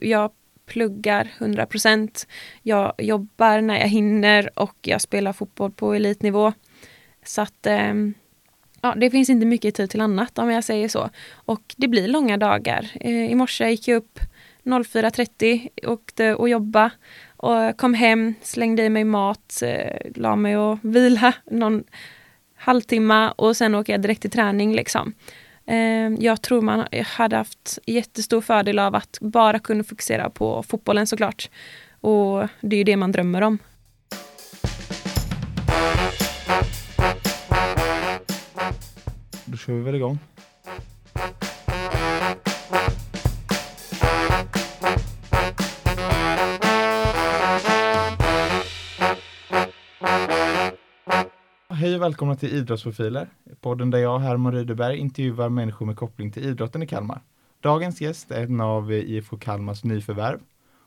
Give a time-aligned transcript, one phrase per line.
[0.00, 0.30] Jag
[0.66, 2.26] pluggar 100 procent.
[2.62, 6.52] Jag jobbar när jag hinner och jag spelar fotboll på elitnivå.
[7.24, 7.94] Så att eh,
[8.80, 11.10] ja, det finns inte mycket tid till annat om jag säger så.
[11.32, 12.90] Och det blir långa dagar.
[13.00, 14.18] Eh, I morse gick jag upp
[14.64, 16.90] 04.30, åkte och jobba
[17.36, 21.84] och kom hem, slängde i mig mat, eh, la mig och vila någon
[22.56, 24.74] halvtimme och sen åker jag direkt till träning.
[24.74, 25.14] Liksom.
[25.70, 31.06] Ehm, jag tror man hade haft jättestor fördel av att bara kunna fokusera på fotbollen
[31.06, 31.50] såklart.
[32.00, 33.58] Och det är ju det man drömmer om.
[39.44, 40.18] Då kör vi väl igång.
[51.80, 53.28] Hej och välkomna till Idrottsprofiler,
[53.60, 57.20] podden där jag, Herman Rydeberg, intervjuar människor med koppling till idrotten i Kalmar.
[57.60, 60.40] Dagens gäst är en av IFK Kalmars nyförvärv.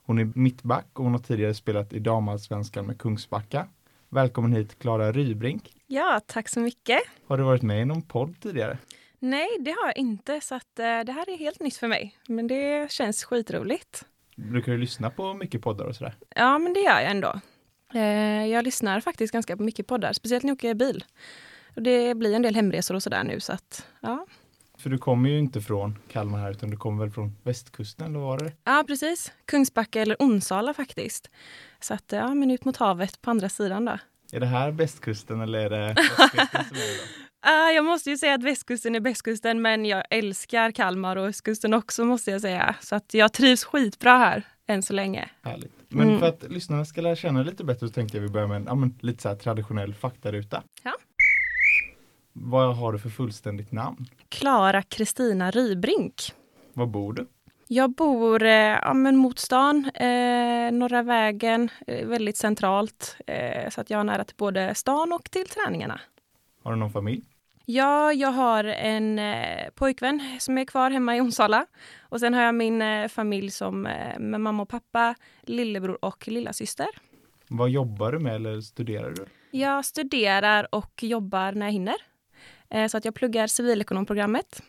[0.06, 3.68] Hon är mittback och hon har tidigare spelat i damallsvenskan med Kungsbacka.
[4.10, 5.72] Välkommen hit Klara Rybrink.
[5.88, 7.00] Ja, tack så mycket.
[7.28, 8.78] Har du varit med i någon podd tidigare?
[9.20, 12.18] Nej, det har jag inte, så att, eh, det här är helt nytt för mig.
[12.28, 14.06] Men det känns skitroligt.
[14.36, 16.16] Brukar du lyssna på mycket poddar och sådär?
[16.36, 17.40] Ja, men det gör jag ändå.
[17.94, 21.04] Eh, jag lyssnar faktiskt ganska på mycket poddar, speciellt när jag åker bil.
[21.76, 24.26] Det blir en del hemresor och sådär nu, så att ja.
[24.78, 28.20] För du kommer ju inte från Kalmar här, utan du kommer väl från västkusten, eller
[28.20, 28.52] var det?
[28.64, 29.32] Ja, precis.
[29.46, 31.30] Kungsbacka eller Onsala faktiskt.
[31.80, 33.98] Så att ja, men ut mot havet på andra sidan då.
[34.32, 37.24] Är det här västkusten eller är det västkusten som är det?
[37.46, 41.74] Uh, jag måste ju säga att västkusten är bästkusten, men jag älskar Kalmar och östkusten
[41.74, 42.76] också måste jag säga.
[42.82, 45.30] Så att jag trivs skitbra här än så länge.
[45.42, 45.72] Härligt.
[45.94, 46.20] Men Mm.
[46.20, 48.66] för att lyssnarna ska lära känna lite bättre så tänkte jag vi börjar med en
[48.68, 50.64] ja, men, lite så här traditionell faktaruta.
[50.84, 50.94] Ja.
[52.34, 54.06] Vad har du för fullständigt namn?
[54.30, 56.14] Klara Kristina Rybrink.
[56.74, 57.26] Var bor du?
[57.68, 63.18] Jag bor eh, ja, men mot stan, eh, Norra vägen, eh, väldigt centralt.
[63.28, 66.02] Eh, så att jag har nära till både stan och till träningarna.
[66.64, 67.24] Har du någon familj?
[67.66, 71.66] Ja, jag har en eh, pojkvän som är kvar hemma i Onsala.
[72.02, 76.28] Och sen har jag min eh, familj som eh, med mamma och pappa, lillebror och
[76.28, 76.88] lilla syster.
[77.48, 79.26] Vad jobbar du med eller studerar du?
[79.52, 81.96] Jag studerar och jobbar när jag hinner.
[82.70, 84.64] Eh, så att jag pluggar civilekonomprogrammet.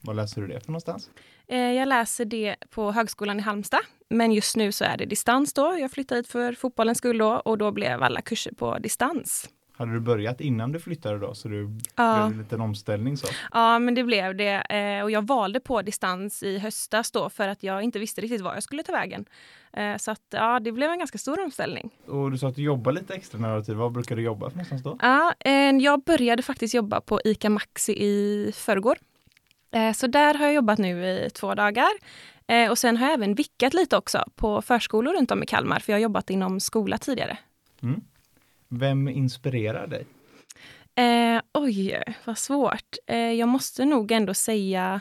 [0.00, 1.10] Vad läser du det för någonstans?
[1.48, 3.80] Eh, jag läser det på Högskolan i Halmstad.
[4.08, 5.76] Men just nu så är det distans då.
[5.80, 9.50] Jag flyttade hit för fotbollens skull då och då blev alla kurser på distans.
[9.76, 11.34] Hade du börjat innan du flyttade då?
[11.34, 12.14] Så du Ja.
[12.16, 13.26] blev en liten omställning så?
[13.52, 14.52] Ja, men det blev det.
[14.76, 18.40] Eh, och jag valde på distans i höstas då för att jag inte visste riktigt
[18.40, 19.24] var jag skulle ta vägen.
[19.72, 21.90] Eh, så att ja, det blev en ganska stor omställning.
[22.06, 23.74] Och du sa att du jobbar lite extra nära tid.
[23.76, 24.98] Vad brukar du jobba för någonstans då?
[25.02, 28.96] Ja, eh, jag började faktiskt jobba på ICA Maxi i förrgår.
[29.94, 31.88] Så där har jag jobbat nu i två dagar.
[32.70, 35.92] Och sen har jag även vickat lite också på förskolor runt om i Kalmar, för
[35.92, 37.38] jag har jobbat inom skola tidigare.
[37.82, 38.00] Mm.
[38.68, 40.06] Vem inspirerar dig?
[40.94, 42.96] Eh, oj, vad svårt.
[43.06, 45.00] Eh, jag måste nog ändå säga...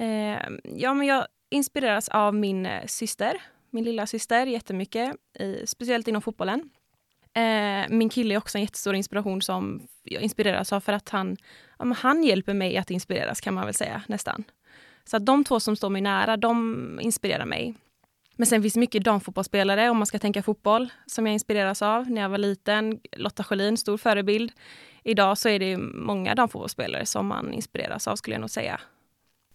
[0.00, 6.08] Eh, ja, men jag inspireras av min eh, syster, min lilla syster jättemycket, i, speciellt
[6.08, 6.70] inom fotbollen.
[7.34, 11.36] Eh, min kille är också en jättestor inspiration som jag inspireras av för att han,
[11.78, 14.44] ja, men han hjälper mig att inspireras kan man väl säga nästan.
[15.04, 17.74] Så att de två som står mig nära, de inspirerar mig.
[18.36, 22.10] Men sen finns det mycket damfotbollsspelare om man ska tänka fotboll som jag inspireras av.
[22.10, 24.52] När jag var liten, Lotta Schelin, stor förebild.
[25.04, 28.80] Idag så är det många damfotbollsspelare som man inspireras av skulle jag nog säga.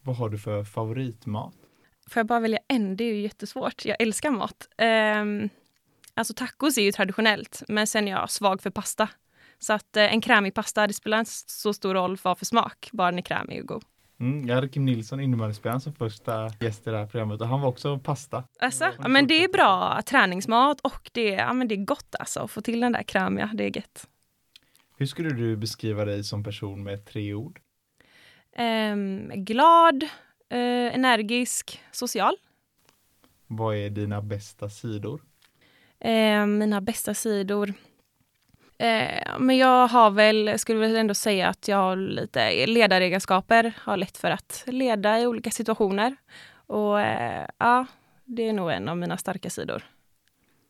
[0.01, 1.53] Vad har du för favoritmat?
[2.09, 2.97] Får jag bara välja en?
[2.97, 3.85] Det är ju jättesvårt.
[3.85, 4.67] Jag älskar mat.
[5.21, 5.49] Um,
[6.13, 9.09] alltså tacos är ju traditionellt, men sen är jag svag för pasta.
[9.59, 12.89] Så att eh, en krämig pasta, det spelar inte så stor roll vad för smak,
[12.91, 13.83] bara den är krämig och god.
[14.21, 17.61] Mm, jag hade Kim Nilsson, innebandyspelaren, som första gäst i det här programmet och han
[17.61, 18.43] var också pasta.
[18.59, 22.39] Alltså, ja, men det är bra träningsmat och det, ja, men det är gott alltså.
[22.39, 24.07] att Få till den där krämiga, det är gött.
[24.97, 27.59] Hur skulle du beskriva dig som person med tre ord?
[28.55, 30.03] Ehm, glad,
[30.49, 32.35] eh, energisk, social.
[33.47, 35.21] Vad är dina bästa sidor?
[35.99, 37.73] Eh, mina bästa sidor.
[38.81, 43.73] Eh, men jag har väl, skulle väl ändå säga att jag har lite ledaregenskaper.
[43.77, 46.15] Har lätt för att leda i olika situationer.
[46.67, 47.85] Och eh, ja,
[48.25, 49.83] det är nog en av mina starka sidor.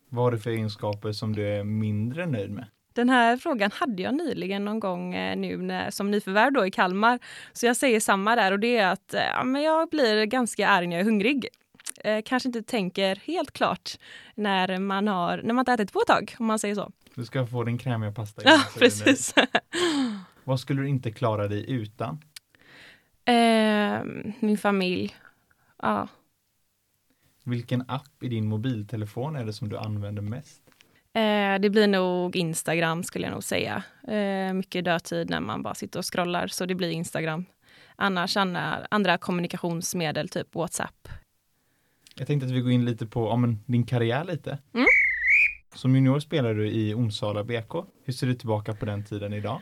[0.10, 2.66] Vad har du för egenskaper som du är mindre nöjd med?
[2.94, 6.72] Den här frågan hade jag nyligen någon gång eh, nu när, som nyförvärv då i
[6.72, 7.20] Kalmar.
[7.54, 10.68] Så jag säger samma där och det är att eh, ja, men jag blir ganska
[10.68, 11.48] arg när jag är hungrig.
[12.04, 13.92] Eh, kanske inte tänker helt klart
[14.36, 16.92] när man, har, när man inte ätit på ett tag, om man säger så.
[17.16, 18.42] Du ska få din krämiga pasta.
[18.46, 19.34] Ja, precis.
[20.44, 22.22] Vad skulle du inte klara dig utan?
[23.26, 24.04] eh,
[24.40, 25.16] min familj.
[25.82, 26.08] Ja.
[27.44, 30.62] Vilken app i din mobiltelefon är det som du använder mest?
[31.14, 33.84] Eh, det blir nog Instagram skulle jag nog säga.
[34.08, 37.46] Eh, mycket dödtid när man bara sitter och scrollar, så det blir Instagram.
[37.96, 41.08] Annars andra, andra kommunikationsmedel, typ WhatsApp.
[42.16, 44.58] Jag tänkte att vi går in lite på ja, men, din karriär lite.
[44.74, 44.86] Mm.
[45.74, 47.74] Som junior spelade du i Onsala BK.
[48.04, 49.62] Hur ser du tillbaka på den tiden idag?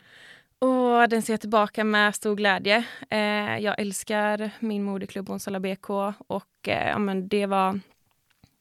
[0.60, 2.84] Och den ser jag tillbaka med stor glädje.
[3.10, 7.80] Eh, jag älskar min moderklubb Onsala BK och eh, ja, men det var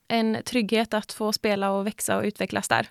[0.07, 2.87] en trygghet att få spela och växa och utvecklas där.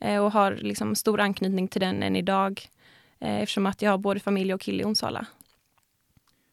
[0.00, 2.68] Eh, och har liksom stor anknytning till den än idag
[3.20, 5.26] eh, eftersom att jag har både familj och kille i Onsala.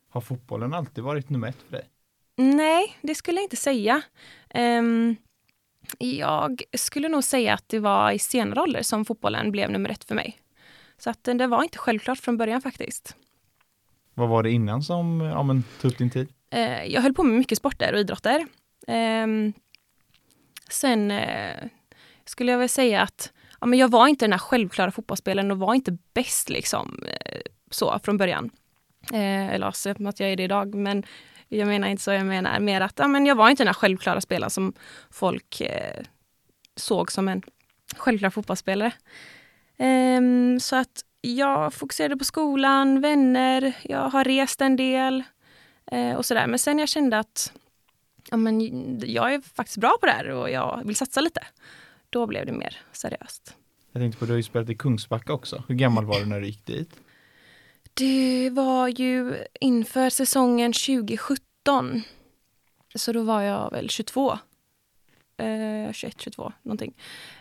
[0.10, 1.90] Har fotbollen alltid varit nummer ett för dig?
[2.38, 4.02] Nej, det skulle jag inte säga.
[4.56, 5.16] Um,
[6.00, 10.04] jag skulle nog säga att det var i senare ålder som fotbollen blev nummer ett
[10.04, 10.38] för mig.
[10.98, 13.16] Så att det var inte självklart från början faktiskt.
[14.14, 16.28] Vad var det innan som ja, men, tog upp din tid?
[16.56, 18.48] Uh, jag höll på med mycket sporter och idrotter.
[18.88, 19.54] Um,
[20.70, 21.68] sen uh,
[22.26, 25.58] skulle jag väl säga att ja, men jag var inte den här självklara fotbollsspelaren och
[25.58, 27.00] var inte bäst liksom
[27.72, 28.50] så från början.
[29.14, 31.04] Eh, eller alltså, att jag är det idag, men
[31.50, 32.12] jag menar inte så.
[32.12, 34.74] Jag menar mer att ja, men jag var inte den här självklara spelaren som
[35.10, 36.04] folk eh,
[36.76, 37.42] såg som en
[37.98, 38.92] självklar fotbollsspelare.
[39.78, 45.24] Ehm, så att jag fokuserade på skolan, vänner, jag har rest en del
[45.92, 46.48] eh, och sådär.
[46.48, 47.54] Men sen jag kände att
[48.30, 48.62] ja, men
[49.00, 51.44] jag är faktiskt bra på det här och jag vill satsa lite.
[52.10, 53.56] Då blev det mer seriöst.
[53.92, 55.64] Jag tänkte på, du har ju spelat i Kungsbacka också.
[55.68, 57.00] Hur gammal var du när du gick dit?
[57.98, 62.02] Det var ju inför säsongen 2017.
[62.96, 64.38] Så då var jag väl 22.
[65.38, 66.94] Eh, 21, 22 någonting.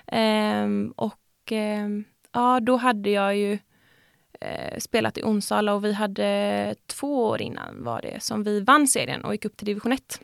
[0.06, 1.88] Eh, och eh,
[2.32, 3.58] ja, då hade jag ju
[4.40, 8.88] eh, spelat i Onsala och vi hade två år innan var det som vi vann
[8.88, 10.20] serien och gick upp till division 1.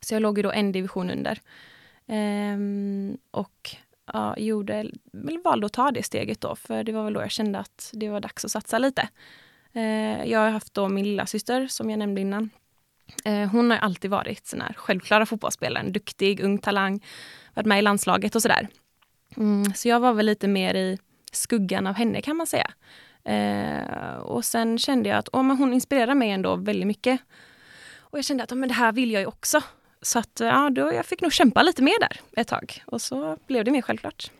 [0.00, 1.40] Så jag låg ju då en division under.
[2.06, 3.76] Ehm, och
[4.12, 4.90] ja, gjorde,
[5.44, 8.08] valde att ta det steget då, för det var väl då jag kände att det
[8.08, 9.08] var dags att satsa lite.
[9.78, 12.50] Eh, jag har haft då min lilla syster som jag nämnde innan.
[13.24, 17.04] Eh, hon har alltid varit sån här självklara fotbollsspelare, en duktig, ung talang,
[17.54, 18.68] varit med i landslaget och sådär.
[19.36, 20.98] Mm, så jag var väl lite mer i
[21.32, 22.70] skuggan av henne kan man säga.
[23.24, 27.20] Eh, och sen kände jag att oh, men hon inspirerar mig ändå väldigt mycket.
[27.98, 29.60] Och jag kände att oh, men det här vill jag ju också.
[30.02, 32.82] Så att eh, ja, då, jag fick nog kämpa lite mer där ett tag.
[32.86, 34.30] Och så blev det mer självklart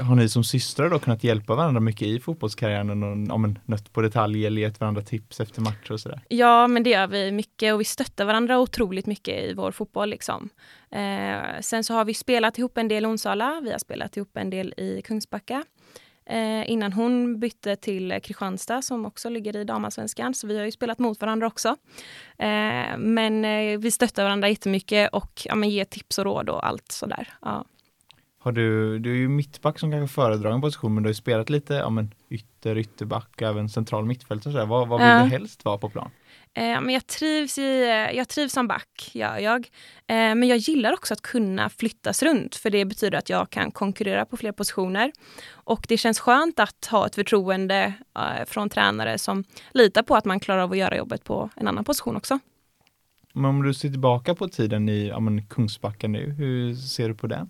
[0.00, 4.00] har ni som systrar då kunnat hjälpa varandra mycket i fotbollskarriären och ja, nött på
[4.00, 6.20] detaljer eller gett varandra tips efter matcher och sådär?
[6.28, 10.10] Ja, men det gör vi mycket och vi stöttar varandra otroligt mycket i vår fotboll.
[10.10, 10.48] Liksom.
[10.90, 14.36] Eh, sen så har vi spelat ihop en del i Onsala, vi har spelat ihop
[14.36, 15.64] en del i Kungsbacka.
[16.26, 20.72] Eh, innan hon bytte till Kristianstad som också ligger i damallsvenskan, så vi har ju
[20.72, 21.68] spelat mot varandra också.
[22.38, 26.66] Eh, men eh, vi stöttar varandra jättemycket och ja, men ger tips och råd och
[26.66, 27.28] allt sådär.
[27.42, 27.64] Ja.
[28.42, 31.14] Har du, du är ju mittback som kanske föredrar en position, men du har ju
[31.14, 34.66] spelat lite ja, men ytter, ytterback, även central mittfält och sådär.
[34.66, 35.22] Vad, vad vill ja.
[35.22, 36.10] du helst vara på plan?
[36.54, 37.84] Eh, men jag, trivs i,
[38.14, 39.68] jag trivs som back, gör jag.
[40.06, 43.70] Eh, men jag gillar också att kunna flyttas runt, för det betyder att jag kan
[43.70, 45.12] konkurrera på fler positioner.
[45.50, 50.24] Och det känns skönt att ha ett förtroende eh, från tränare som litar på att
[50.24, 52.38] man klarar av att göra jobbet på en annan position också.
[53.32, 57.26] Men om du ser tillbaka på tiden i ja, Kungsbacka nu, hur ser du på
[57.26, 57.48] den?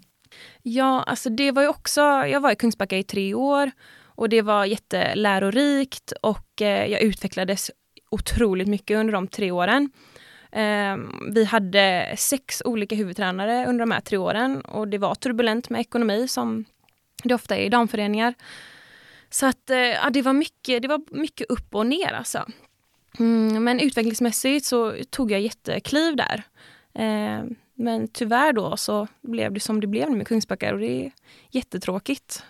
[0.62, 3.71] Ja, alltså det var ju också, jag var i Kungsbacka i tre år
[4.05, 7.71] och det var jättelärorikt och eh, jag utvecklades
[8.11, 9.91] otroligt mycket under de tre åren.
[10.53, 10.97] Eh,
[11.31, 15.81] vi hade sex olika huvudtränare under de här tre åren och det var turbulent med
[15.81, 16.65] ekonomi som
[17.25, 18.35] det ofta är i damföreningar.
[19.31, 22.47] Så att eh, ja, det, var mycket, det var mycket upp och ner alltså.
[23.19, 26.43] Mm, men utvecklingsmässigt så tog jag jättekliv där.
[26.95, 31.12] Ehm, men tyvärr då så blev det som det blev med Kungsbacka och det är
[31.50, 32.45] jättetråkigt.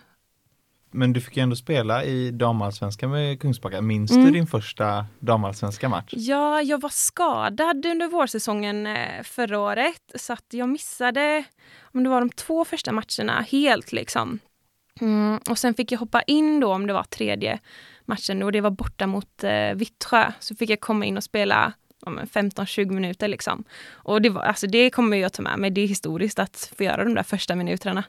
[0.91, 3.81] Men du fick ju ändå spela i damallsvenskan med Kungsbacka.
[3.81, 4.25] Minns mm.
[4.25, 6.13] du din första damallsvenska match?
[6.13, 11.43] Ja, jag var skadad under vårsäsongen eh, förra året så att jag missade
[11.81, 14.39] om det var de två första matcherna helt liksom.
[15.01, 17.59] Mm, och sen fick jag hoppa in då om det var tredje
[18.05, 20.31] matchen och det var borta mot eh, Vittsjö.
[20.39, 21.73] Så fick jag komma in och spela
[22.05, 23.63] 15-20 minuter liksom.
[23.91, 25.69] Och det, var, alltså det kommer jag ta med mig.
[25.69, 28.03] Det är historiskt att få göra de där första minuterna.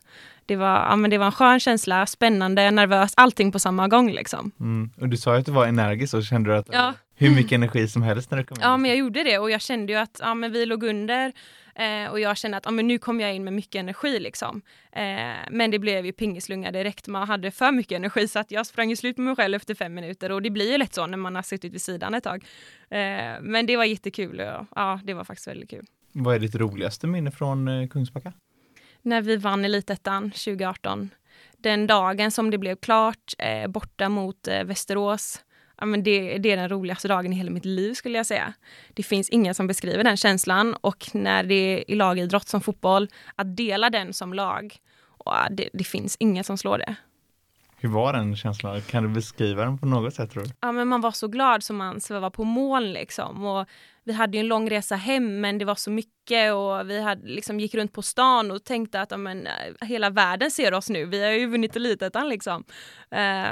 [0.46, 4.12] Det var, ja, men det var en skön känsla, spännande, nervös, allting på samma gång
[4.12, 4.50] liksom.
[4.60, 4.90] Mm.
[5.00, 6.94] Och du sa ju att du var energisk och kände du att ja.
[7.14, 8.62] hur mycket energi som helst när du kom in?
[8.62, 11.32] Ja, men jag gjorde det och jag kände ju att ja, men vi låg under
[11.74, 14.18] Eh, och jag kände att ah, men nu kom jag in med mycket energi.
[14.18, 14.62] Liksom.
[14.92, 15.02] Eh,
[15.50, 17.08] men det blev ju pingislunga direkt.
[17.08, 19.74] Man hade för mycket energi så att jag sprang i slut med mig själv efter
[19.74, 20.32] fem minuter.
[20.32, 22.44] Och det blir ju lätt så när man har suttit vid sidan ett tag.
[22.90, 25.86] Eh, men det var jättekul och ja, det var faktiskt väldigt kul.
[26.12, 28.32] Vad är ditt roligaste minne från eh, Kungsbacka?
[29.02, 31.10] När vi vann Elitettan 2018.
[31.58, 35.44] Den dagen som det blev klart, eh, borta mot eh, Västerås.
[35.80, 38.52] Ja, men det, det är den roligaste dagen i hela mitt liv skulle jag säga.
[38.94, 43.08] Det finns ingen som beskriver den känslan och när det är i lagidrott som fotboll,
[43.34, 46.94] att dela den som lag, och det, det finns ingen som slår det.
[47.76, 48.82] Hur var den känslan?
[48.82, 50.30] Kan du beskriva den på något sätt?
[50.30, 50.50] Tror du?
[50.60, 52.92] Ja, men man var så glad som man svävade på moln.
[52.92, 53.44] Liksom.
[53.44, 53.68] Och
[54.04, 57.60] vi hade en lång resa hem, men det var så mycket och vi hade, liksom,
[57.60, 61.04] gick runt på stan och tänkte att amen, eh, hela världen ser oss nu.
[61.04, 62.64] Vi har ju vunnit Elitettan liksom.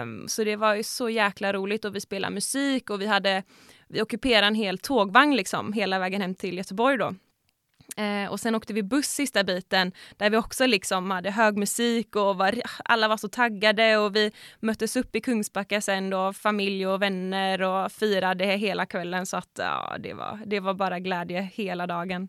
[0.03, 3.43] Um, så det var ju så jäkla roligt och vi spelade musik och vi hade
[3.89, 7.15] vi ockuperade en hel tågvagn liksom hela vägen hem till Göteborg då.
[7.97, 12.17] Eh, och sen åkte vi buss sista biten där vi också liksom hade hög musik
[12.17, 16.87] och var, alla var så taggade och vi möttes upp i Kungsbacka sen då, familj
[16.87, 21.51] och vänner och firade hela kvällen så att ja, det var, det var bara glädje
[21.55, 22.29] hela dagen.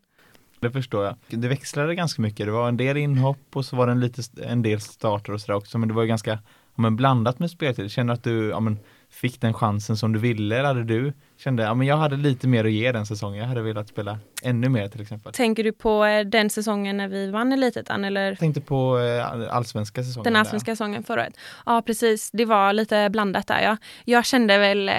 [0.59, 1.15] Det förstår jag.
[1.27, 2.45] Det växlade ganska mycket.
[2.45, 5.41] Det var en del inhopp och så var det en, lite, en del starter och
[5.41, 6.31] sådär också men det var ganska
[6.75, 7.91] ja, men blandat med speltid.
[7.91, 8.79] Känner att du ja, men,
[9.13, 12.47] fick den chansen som du ville eller hade du kände, ja men jag hade lite
[12.47, 13.39] mer att ge den säsongen.
[13.39, 15.33] Jag hade velat spela ännu mer till exempel.
[15.33, 18.29] Tänker du på eh, den säsongen när vi vann Elitettan eller?
[18.29, 20.23] Jag tänkte på eh, allsvenska säsongen.
[20.23, 20.75] Den allsvenska där.
[20.75, 21.37] säsongen förra året.
[21.65, 23.77] Ja precis, det var lite blandat där ja.
[24.05, 24.95] Jag kände väl, eh,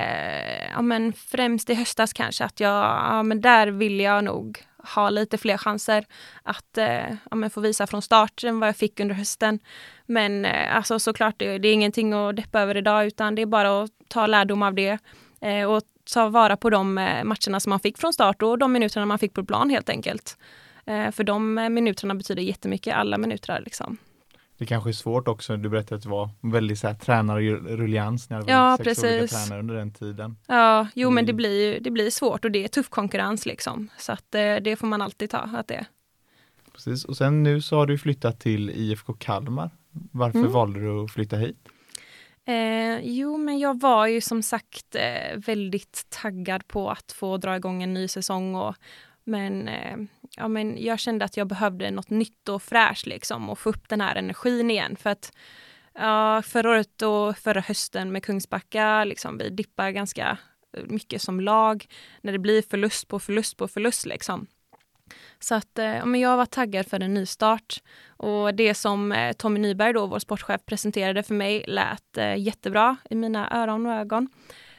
[0.73, 4.59] ja men främst i höstas kanske att jag, ja men där vill jag nog
[4.95, 6.05] ha lite fler chanser
[6.43, 6.79] att
[7.31, 9.59] ja, få visa från start än vad jag fick under hösten.
[10.07, 13.47] Men eh, alltså såklart, det, det, är ingenting att deppa över idag utan det är
[13.47, 14.99] bara att ta lärdom av det
[15.41, 15.83] eh, och
[16.15, 19.19] ta vara på de eh, matcherna som man fick från start och de minuterna man
[19.19, 20.39] fick på plan helt enkelt.
[20.87, 23.97] För de minuterna betyder jättemycket, alla minuter liksom.
[24.59, 28.39] Det kanske är svårt också, du berättade att det var väldigt så här, tränarrullians när
[28.39, 29.05] det var ja, sex precis.
[29.05, 30.37] olika tränare under den tiden.
[30.47, 31.15] Ja, jo mm.
[31.15, 33.89] men det blir, det blir svårt och det är tuff konkurrens liksom.
[33.99, 35.87] Så att det får man alltid ta, att det
[36.75, 39.71] Precis, och sen nu så har du flyttat till IFK Kalmar.
[40.11, 40.53] Varför mm.
[40.53, 41.69] valde du att flytta hit?
[42.47, 47.57] Eh, jo, men jag var ju som sagt eh, väldigt taggad på att få dra
[47.57, 48.75] igång en ny säsong och
[49.25, 49.97] men, eh,
[50.37, 53.89] ja, men jag kände att jag behövde något nytt och fräscht liksom och få upp
[53.89, 54.97] den här energin igen.
[54.97, 55.33] För att
[55.95, 60.39] ja, förra året och förra hösten med Kungsbacka, liksom, vi dippar ganska
[60.85, 61.87] mycket som lag
[62.21, 64.07] när det blir förlust på förlust på förlust.
[64.07, 64.47] Liksom.
[65.39, 67.83] Så att, eh, men jag var taggad för en nystart.
[68.07, 72.97] Och det som eh, Tommy Nyberg, då, vår sportchef, presenterade för mig lät eh, jättebra
[73.11, 74.29] i mina öron och ögon.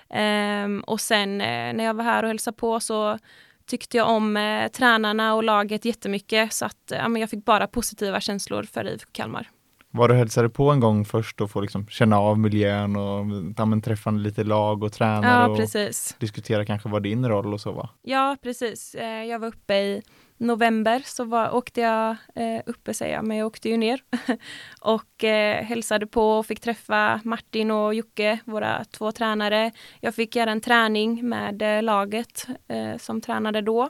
[0.10, 3.20] Ehm, och sen eh, när jag var här och hälsade på så
[3.65, 8.22] tyckte jag om eh, tränarna och laget jättemycket så att eh, jag fick bara positiva
[8.22, 9.50] känslor för IFK Kalmar.
[9.95, 13.25] Var du hälsade på en gång först och få liksom känna av miljön och
[13.57, 17.71] ja, träffa lite lag och tränare ja, och diskutera kanske vad din roll och så
[17.71, 17.89] var?
[18.01, 18.95] Ja, precis.
[18.95, 20.01] Eh, jag var uppe i
[20.37, 23.99] november så var, åkte jag eh, uppe, säger jag, men jag åkte ju ner
[24.81, 29.71] och eh, hälsade på och fick träffa Martin och Jocke, våra två tränare.
[29.99, 33.89] Jag fick göra en träning med eh, laget eh, som tränade då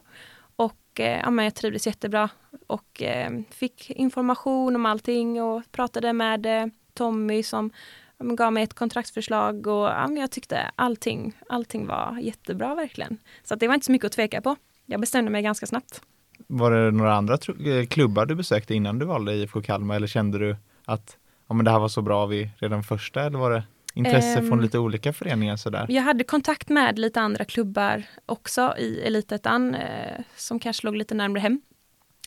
[0.96, 2.30] och eh, ja, men jag trivdes jättebra
[2.68, 7.72] och eh, fick information om allting och pratade med eh, Tommy som
[8.20, 13.18] gav mig ett kontraktsförslag och ja, jag tyckte allting, allting var jättebra verkligen.
[13.44, 14.56] Så det var inte så mycket att tveka på.
[14.86, 16.02] Jag bestämde mig ganska snabbt.
[16.48, 20.38] Var det några andra eh, klubbar du besökte innan du valde IFK Kalmar eller kände
[20.38, 23.64] du att ja, men det här var så bra vid redan första eller var det
[23.96, 25.86] intresse um, från lite olika föreningar sådär?
[25.90, 31.16] Jag hade kontakt med lite andra klubbar också i Elitettan eh, som kanske låg lite
[31.16, 31.62] närmare hem.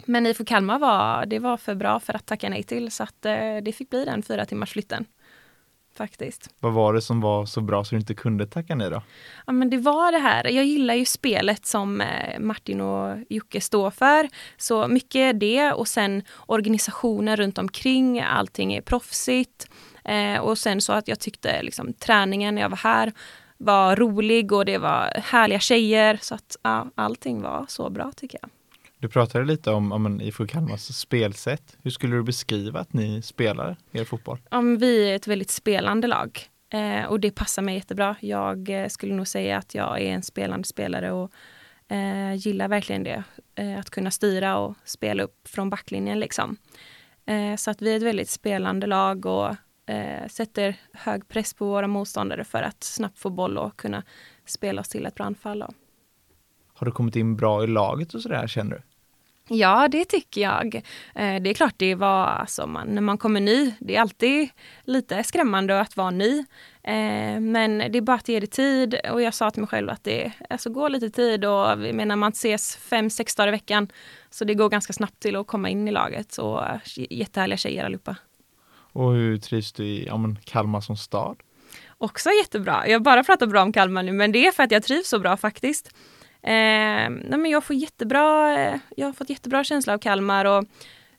[0.04, 3.26] Men IFK Kalmar var, det var för bra för att tacka nej till så att
[3.26, 5.06] eh, det fick bli den fyra timmars flytten
[5.98, 6.50] faktiskt.
[6.60, 9.02] Vad var det som var så bra så du inte kunde tacka nej då?
[9.46, 13.60] Ja men det var det här, jag gillar ju spelet som eh, Martin och Jocke
[13.60, 14.28] står för.
[14.56, 19.70] Så mycket det och sen organisationen runt omkring, allting är proffsigt.
[20.08, 23.12] Eh, och sen så att jag tyckte liksom träningen när jag var här
[23.56, 26.18] var rolig och det var härliga tjejer.
[26.22, 28.50] Så att ja, allting var så bra tycker jag.
[28.98, 31.76] Du pratade lite om, om IFK Kalmars spelsätt.
[31.82, 34.38] Hur skulle du beskriva att ni spelar er fotboll?
[34.50, 38.16] Om vi är ett väldigt spelande lag eh, och det passar mig jättebra.
[38.20, 41.32] Jag eh, skulle nog säga att jag är en spelande spelare och
[41.88, 43.22] eh, gillar verkligen det.
[43.54, 46.56] Eh, att kunna styra och spela upp från backlinjen liksom.
[47.26, 49.54] Eh, så att vi är ett väldigt spelande lag och
[49.88, 54.02] eh, sätter hög press på våra motståndare för att snabbt få boll och kunna
[54.44, 55.64] spela oss till ett bra anfall.
[56.74, 58.82] Har du kommit in bra i laget och sådär känner du?
[59.50, 60.74] Ja, det tycker jag.
[61.14, 64.48] Eh, det är klart det var, alltså man, när man kommer ny, det är alltid
[64.82, 66.38] lite skrämmande att vara ny.
[66.82, 69.90] Eh, men det är bara att ge det tid och jag sa till mig själv
[69.90, 73.50] att det alltså, går lite tid och jag menar man ses fem, sex dagar i
[73.50, 73.88] veckan.
[74.30, 76.62] Så det går ganska snabbt till att komma in i laget och
[76.94, 78.16] jättehärliga tjejer allihopa.
[78.98, 81.36] Och hur trivs du i ja, Kalmar som stad?
[81.98, 82.88] Också jättebra.
[82.88, 85.18] Jag bara pratar bra om Kalmar nu men det är för att jag trivs så
[85.18, 85.90] bra faktiskt.
[86.42, 86.52] Eh,
[87.10, 90.64] nej, men jag, får jättebra, eh, jag har fått jättebra känsla av Kalmar och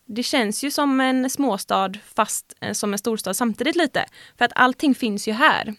[0.05, 4.05] det känns ju som en småstad fast eh, som en storstad samtidigt lite.
[4.37, 5.75] För att allting finns ju här.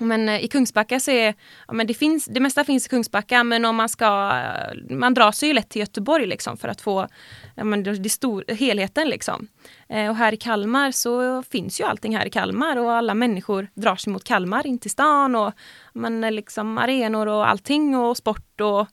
[0.00, 1.34] Men eh, i Kungsbacka så är,
[1.66, 5.14] ja, men det, finns, det mesta finns i Kungsbacka men om man ska, eh, man
[5.14, 7.08] drar sig ju lätt till Göteborg liksom för att få
[7.54, 9.48] ja, men det, det stor, helheten liksom.
[9.88, 13.68] Eh, och här i Kalmar så finns ju allting här i Kalmar och alla människor
[13.74, 15.52] drar sig mot Kalmar in till stan och
[15.92, 18.86] men, är liksom arenor och allting och sport och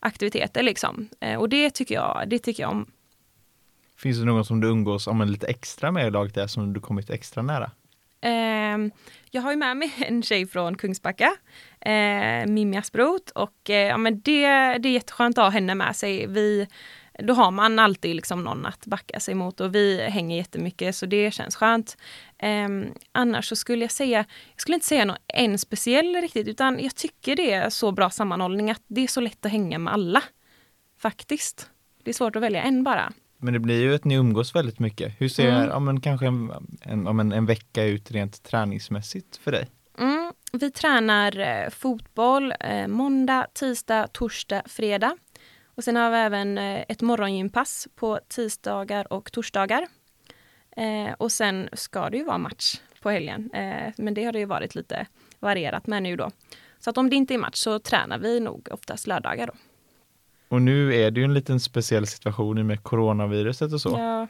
[0.00, 1.08] aktiviteter liksom.
[1.20, 2.86] Eh, och det tycker jag, det tycker jag om.
[3.96, 6.80] Finns det någon som du umgås ja, lite extra med i laget där som du
[6.80, 7.70] kommit extra nära?
[8.22, 8.92] Eh,
[9.30, 11.36] jag har ju med mig en tjej från Kungsbacka,
[11.80, 14.46] eh, Mimmi Asproth och eh, ja, men det,
[14.78, 16.26] det är jätteskönt att ha henne med sig.
[16.26, 16.66] Vi,
[17.18, 21.06] då har man alltid liksom någon att backa sig mot och vi hänger jättemycket så
[21.06, 21.96] det känns skönt.
[22.38, 22.68] Eh,
[23.12, 24.18] annars så skulle jag säga,
[24.52, 28.10] jag skulle inte säga någon, en speciell riktigt utan jag tycker det är så bra
[28.10, 30.22] sammanhållning att det är så lätt att hänga med alla.
[30.98, 31.70] Faktiskt.
[32.04, 33.12] Det är svårt att välja en bara.
[33.42, 35.12] Men det blir ju att ni umgås väldigt mycket.
[35.18, 35.68] Hur ser mm.
[35.68, 39.68] ja, men kanske en, en, en, en vecka ut rent träningsmässigt för dig?
[39.98, 40.32] Mm.
[40.52, 45.16] Vi tränar eh, fotboll eh, måndag, tisdag, torsdag, fredag.
[45.74, 49.86] Och sen har vi även eh, ett morgongympass på tisdagar och torsdagar.
[50.76, 53.50] Eh, och sen ska det ju vara match på helgen.
[53.52, 55.06] Eh, men det har det ju varit lite
[55.38, 56.30] varierat med nu då.
[56.78, 59.52] Så att om det inte är match så tränar vi nog oftast lördagar då.
[60.52, 63.88] Och nu är det ju en liten speciell situation med coronaviruset och så.
[63.88, 64.28] Ja.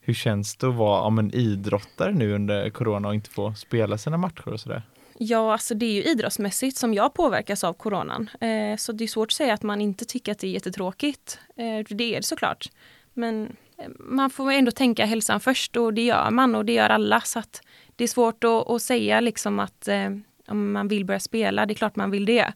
[0.00, 3.98] Hur känns det att vara ja, en idrottare nu under corona och inte få spela
[3.98, 4.82] sina matcher och sådär?
[5.18, 8.30] Ja, alltså det är ju idrottsmässigt som jag påverkas av coronan.
[8.40, 11.38] Eh, så det är svårt att säga att man inte tycker att det är jättetråkigt.
[11.56, 12.70] Eh, det är det såklart.
[13.14, 16.88] Men eh, man får ändå tänka hälsan först och det gör man och det gör
[16.88, 17.20] alla.
[17.20, 17.60] Så att
[17.96, 20.10] det är svårt att, att säga liksom att eh,
[20.48, 22.52] om man vill börja spela, det är klart man vill det.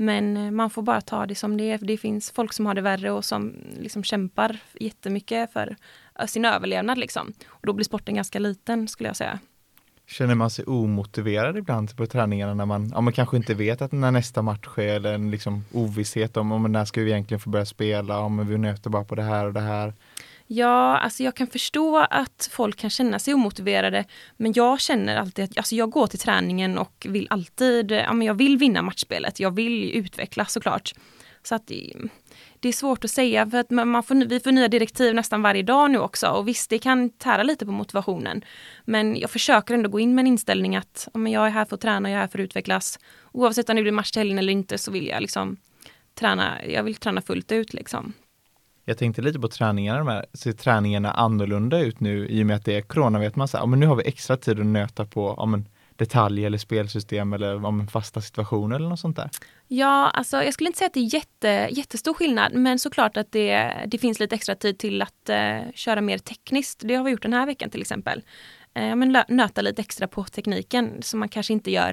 [0.00, 1.78] Men eh, man får bara ta det som det är.
[1.78, 5.76] Det finns folk som har det värre och som liksom kämpar jättemycket för
[6.18, 6.98] eh, sin överlevnad.
[6.98, 7.32] Liksom.
[7.46, 9.38] Och då blir sporten ganska liten skulle jag säga.
[10.06, 13.92] Känner man sig omotiverad ibland på träningarna när man, ja, man kanske inte vet att
[13.92, 17.50] när nästa match är eller en liksom ovisshet om, om när ska vi egentligen få
[17.50, 19.92] börja spela, om vi nöter bara på det här och det här.
[20.50, 24.04] Ja, alltså jag kan förstå att folk kan känna sig omotiverade.
[24.36, 28.26] Men jag känner alltid att alltså jag går till träningen och vill alltid, ja men
[28.26, 29.40] jag vill vinna matchspelet.
[29.40, 30.92] Jag vill utvecklas såklart.
[31.42, 31.76] Så att eh,
[32.60, 35.62] det är svårt att säga för att man får, vi får nya direktiv nästan varje
[35.62, 38.44] dag nu också och visst det kan tära lite på motivationen.
[38.84, 41.64] Men jag försöker ändå gå in med en inställning att ja, men jag är här
[41.64, 42.98] för att träna, jag är här för att utvecklas.
[43.32, 45.56] Oavsett om det blir match till helgen eller inte så vill jag liksom
[46.14, 48.12] träna, jag vill träna fullt ut liksom.
[48.88, 52.56] Jag tänkte lite på träningarna, de här, ser träningarna annorlunda ut nu i och med
[52.56, 53.18] att det är corona?
[53.18, 55.46] Vet man så här, ja, men nu har vi extra tid att nöta på ja,
[55.46, 59.30] men, detaljer eller spelsystem eller ja, men, fasta situationer eller något sånt där?
[59.66, 63.32] Ja, alltså jag skulle inte säga att det är jätte, jättestor skillnad, men såklart att
[63.32, 66.82] det, det finns lite extra tid till att uh, köra mer tekniskt.
[66.84, 68.22] Det har vi gjort den här veckan till exempel.
[68.78, 71.92] Uh, men nöta lite extra på tekniken som man kanske inte gör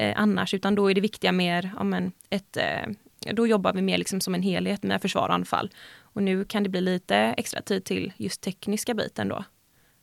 [0.00, 2.58] uh, annars, utan då är det viktiga mer, ja, men ett,
[3.32, 5.70] då jobbar vi mer liksom som en helhet med försvar och anfall.
[6.20, 9.44] Och nu kan det bli lite extra tid till just tekniska biten då.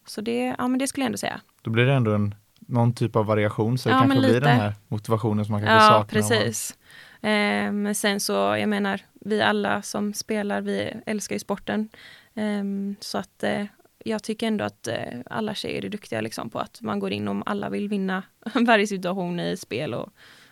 [0.05, 1.41] Så det, ja, men det skulle jag ändå säga.
[1.61, 4.59] Då blir det ändå en, någon typ av variation så det ja, kanske blir den
[4.59, 6.21] här motivationen som man kanske ja, saknar.
[6.21, 6.77] Precis.
[7.21, 11.89] Men sen så, jag menar, vi alla som spelar, vi älskar ju sporten.
[12.33, 12.63] Eh,
[12.99, 13.65] så att eh,
[14.05, 17.27] jag tycker ändå att eh, alla tjejer är duktiga liksom, på att man går in
[17.27, 18.23] om alla vill vinna
[18.67, 20.09] varje situation i spel och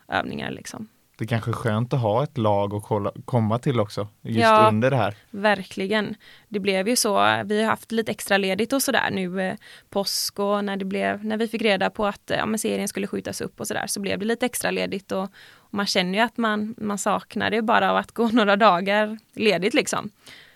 [0.08, 0.52] övningar.
[0.52, 4.40] Liksom det kanske är skönt att ha ett lag att kolla, komma till också, just
[4.40, 5.16] ja, under det här.
[5.30, 6.16] Verkligen.
[6.48, 9.56] Det blev ju så, vi har haft lite extra ledigt och sådär nu eh,
[9.90, 13.08] påsk och när det blev, när vi fick reda på att eh, ja, serien skulle
[13.08, 15.24] skjutas upp och sådär så blev det lite extra ledigt och,
[15.56, 19.18] och man känner ju att man, man saknar det bara av att gå några dagar
[19.34, 20.10] ledigt liksom.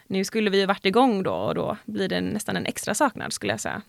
[0.07, 3.33] Nu skulle vi ju varit igång då och då blir det nästan en extra saknad
[3.33, 3.81] skulle jag säga.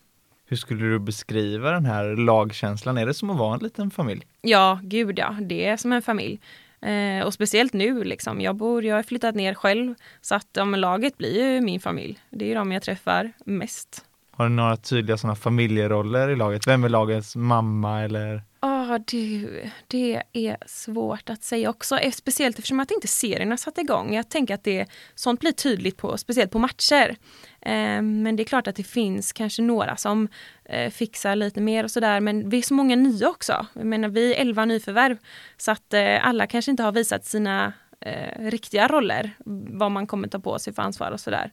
[0.51, 2.99] Hur skulle du beskriva den här lagkänslan?
[2.99, 4.27] Är det som att vara en liten familj?
[4.41, 6.41] Ja, gud ja, det är som en familj.
[6.81, 8.41] Eh, och speciellt nu, liksom.
[8.41, 9.95] jag, bor, jag har flyttat ner själv.
[10.21, 12.19] Så att ja, laget blir ju min familj.
[12.31, 14.05] Det är de jag träffar mest.
[14.31, 16.67] Har du några tydliga sådana familjeroller i laget?
[16.67, 18.43] Vem är lagets mamma eller?
[18.61, 21.99] Ja, Ja, du, det är svårt att säga också.
[22.13, 24.15] Speciellt eftersom att inte serien har satt igång.
[24.15, 27.17] Jag tänker att det, sånt blir tydligt på, speciellt på matcher.
[27.61, 30.29] Eh, men det är klart att det finns kanske några som
[30.65, 32.21] eh, fixar lite mer och sådär.
[32.21, 33.67] Men vi är så många nya också.
[33.75, 35.19] Jag menar, vi är elva nyförvärv.
[35.57, 39.31] Så att eh, alla kanske inte har visat sina eh, riktiga roller.
[39.71, 41.51] Vad man kommer ta på sig för ansvar och sådär.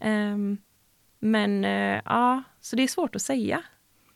[0.00, 0.58] Ehm,
[1.18, 3.62] men eh, ja, så det är svårt att säga.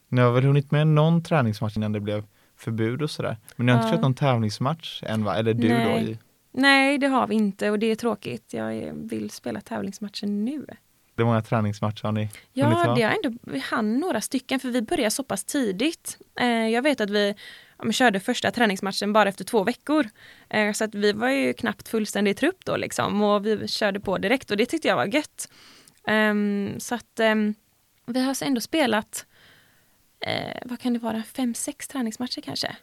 [0.09, 2.25] Ni har väl hunnit med någon träningsmatch innan det blev
[2.63, 3.37] förbud och sådär.
[3.57, 5.37] Men ni har inte kört någon tävlingsmatch än va?
[5.37, 6.05] Eller du Nej.
[6.05, 6.11] då?
[6.11, 6.19] I,
[6.55, 8.53] Nej, det har vi inte och det är tråkigt.
[8.53, 10.67] Jag vill spela tävlingsmatchen nu.
[11.17, 12.95] hur många träningsmatcher har ni Ja, ha?
[12.95, 16.19] det har ändå, vi hann några stycken för vi började så pass tidigt.
[16.41, 17.35] Eh, jag vet att vi
[17.79, 20.09] ja, körde första träningsmatchen bara efter två veckor.
[20.51, 24.19] Eh, så att vi var ju knappt fullständig trupp då liksom och vi körde på
[24.19, 25.49] direkt och det tyckte jag var gött.
[26.07, 27.55] Ehm, så att ehm,
[28.07, 29.27] vi har ändå spelat,
[30.23, 32.77] eh, vad kan det vara, fem, sex träningsmatcher kanske.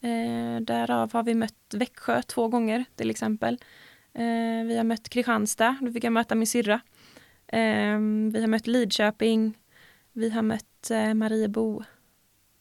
[0.00, 3.58] Eh, därav har vi mött Växjö två gånger till exempel.
[4.14, 6.80] Eh, vi har mött Kristianstad, då fick jag möta min syrra.
[7.46, 7.98] Eh,
[8.32, 9.58] vi har mött Lidköping.
[10.12, 11.82] Vi har mött eh, Mariebo.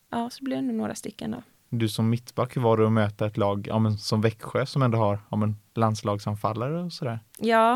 [0.09, 1.43] Ja, så blir det nog några stycken då.
[1.73, 4.81] Du som mittback, hur var det att möta ett lag ja, men, som Växjö som
[4.81, 7.19] ändå har ja, men, landslagsanfallare och sådär?
[7.37, 7.73] Ja,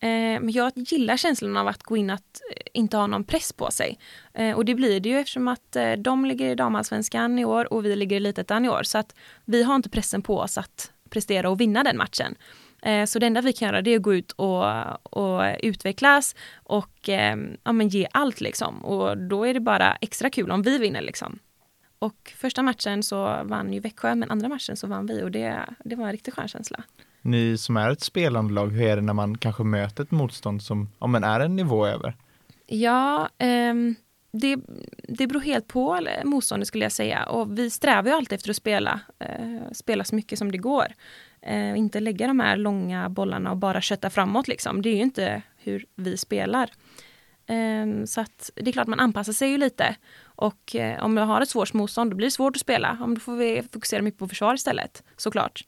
[0.00, 3.52] eh, men jag gillar känslan av att gå in att eh, inte ha någon press
[3.52, 3.98] på sig.
[4.34, 7.72] Eh, och det blir det ju eftersom att eh, de ligger i damallsvenskan i år
[7.72, 8.82] och vi ligger i elitettan i år.
[8.82, 12.34] Så att vi har inte pressen på oss att prestera och vinna den matchen.
[12.82, 14.64] Eh, så det enda vi kan göra det är att gå ut och,
[15.02, 18.84] och utvecklas och eh, ja, men ge allt liksom.
[18.84, 21.38] Och då är det bara extra kul om vi vinner liksom.
[21.98, 25.64] Och första matchen så vann ju Växjö, men andra matchen så vann vi och det,
[25.84, 26.82] det var en riktigt skön känsla.
[27.22, 30.62] Ni som är ett spelande lag, hur är det när man kanske möter ett motstånd
[30.62, 32.16] som ja, men är en nivå över?
[32.66, 33.94] Ja, ehm,
[34.32, 34.56] det,
[35.08, 37.24] det beror helt på motståndet skulle jag säga.
[37.24, 40.86] Och vi strävar ju alltid efter att spela, eh, spela så mycket som det går.
[41.42, 44.82] Eh, inte lägga de här långa bollarna och bara kötta framåt liksom.
[44.82, 46.70] Det är ju inte hur vi spelar.
[47.46, 49.96] Ehm, så att det är klart man anpassar sig ju lite.
[50.40, 52.98] Och eh, om jag har ett svårt motstånd då blir det svårt att spela.
[53.00, 55.64] Om då får vi fokusera mycket på försvar istället, såklart.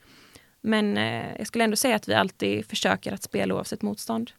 [0.60, 4.30] Men eh, jag skulle ändå säga att vi alltid försöker att spela oavsett motstånd.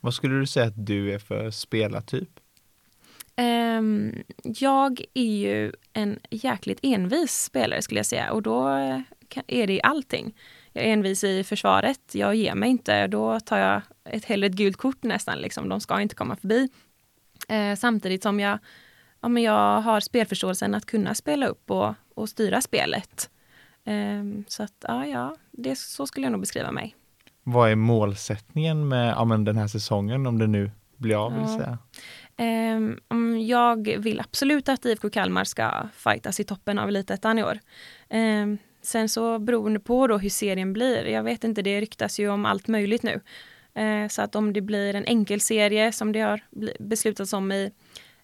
[0.00, 2.28] Vad skulle du säga att du är för spelartyp?
[3.36, 9.44] Ehm, jag är ju en jäkligt envis spelare skulle jag säga och då eh, kan-
[9.46, 10.34] är det i allting.
[10.72, 14.52] Jag är envis i försvaret, jag ger mig inte, då tar jag ett hellre ett
[14.52, 15.68] gult kort nästan, liksom.
[15.68, 16.68] de ska inte komma förbi.
[17.48, 18.58] Eh, samtidigt som jag,
[19.20, 23.30] ja, men jag har spelförståelsen att kunna spela upp och, och styra spelet.
[23.84, 26.96] Ehm, så att, ja, ja det, så skulle jag nog beskriva mig.
[27.42, 31.32] Vad är målsättningen med ja, men den här säsongen om det nu blir av?
[31.32, 31.56] Vill Ja.
[31.58, 31.78] säga?
[32.36, 33.00] Mm,
[33.46, 37.58] jag vill absolut att IFK Kalmar ska fightas i toppen av Elitettan i år.
[38.08, 42.28] Ehm, sen så beroende på då hur serien blir, jag vet inte, det ryktas ju
[42.28, 43.20] om allt möjligt nu.
[43.74, 46.40] Ehm, så att om det blir en enkel serie som det har
[46.82, 47.70] beslutats om i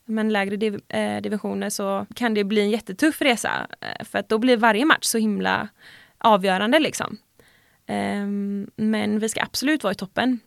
[0.07, 3.67] men lägre div- eh, divisioner så kan det bli en jättetuff resa.
[3.81, 5.69] Eh, för att då blir varje match så himla
[6.19, 7.17] avgörande liksom.
[7.87, 10.41] Ehm, men vi ska absolut vara i toppen.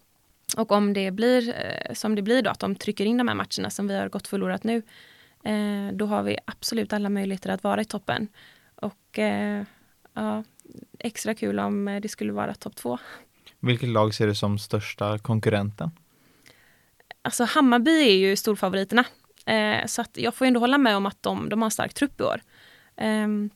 [0.57, 3.35] Och om det blir eh, som det blir då, att de trycker in de här
[3.35, 4.81] matcherna som vi har gått förlorat nu,
[5.43, 8.27] eh, då har vi absolut alla möjligheter att vara i toppen.
[8.75, 9.63] Och eh,
[10.13, 10.43] ja,
[10.99, 12.97] extra kul om eh, det skulle vara topp två.
[13.59, 15.91] Vilket lag ser du som största konkurrenten?
[17.21, 19.05] Alltså Hammarby är ju storfavoriterna.
[19.49, 21.93] Eh, så att jag får ändå hålla med om att de, de har en stark
[21.93, 22.41] trupp i år.
[22.97, 23.49] Ehm,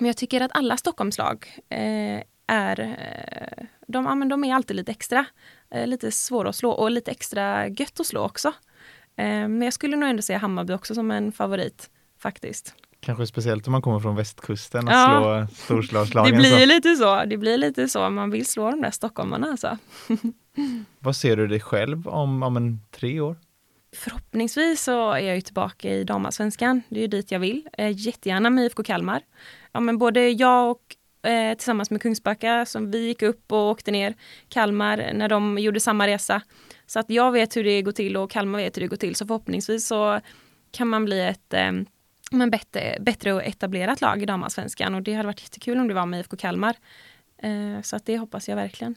[0.00, 4.76] men jag tycker att alla Stockholmslag eh, är, eh, de, ja, men de är alltid
[4.76, 5.24] lite extra.
[5.70, 8.48] Eh, lite svåra att slå och lite extra gött att slå också.
[9.16, 12.74] Eh, men jag skulle nog ändå säga Hammarby också som en favorit faktiskt.
[13.00, 15.46] Kanske speciellt om man kommer från västkusten och Ja.
[15.50, 16.32] slå storslagslagen.
[16.34, 16.66] Det blir så.
[16.66, 17.24] lite så.
[17.24, 18.10] Det blir lite så.
[18.10, 19.78] Man vill slå de där stockholmarna alltså.
[20.98, 23.36] Vad ser du dig själv om, om en tre år?
[23.92, 26.82] Förhoppningsvis så är jag ju tillbaka i damallsvenskan.
[26.88, 27.68] Det är ju dit jag vill.
[27.78, 29.22] Eh, jättegärna med IFK Kalmar.
[29.72, 30.96] Ja, men både jag och
[31.30, 34.14] eh, tillsammans med Kungsbacka som vi gick upp och åkte ner
[34.48, 36.42] Kalmar när de gjorde samma resa.
[36.86, 39.16] Så att jag vet hur det går till och Kalmar vet hur det går till.
[39.16, 40.20] Så förhoppningsvis så
[40.70, 41.72] kan man bli ett eh,
[42.30, 45.94] men bättre, bättre och etablerat lag i damallsvenskan och det hade varit jättekul om det
[45.94, 46.76] var med IFK Kalmar.
[47.42, 48.94] Eh, så att det hoppas jag verkligen.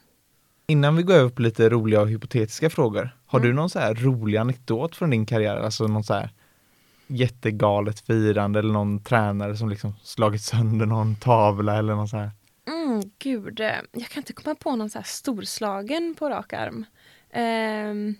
[0.67, 3.09] Innan vi går över på lite roliga och hypotetiska frågor.
[3.31, 3.49] Har Mm.
[3.49, 5.55] du någon så här rolig anekdot från din karriär?
[5.57, 6.29] Alltså någon så här
[7.07, 12.31] jättegalet firande eller någon tränare som liksom slagit sönder någon tavla eller någon så här.
[12.67, 16.85] Mm, gud, eh, jag kan inte komma på någon så här storslagen på rak arm.
[17.31, 18.15] Ehm,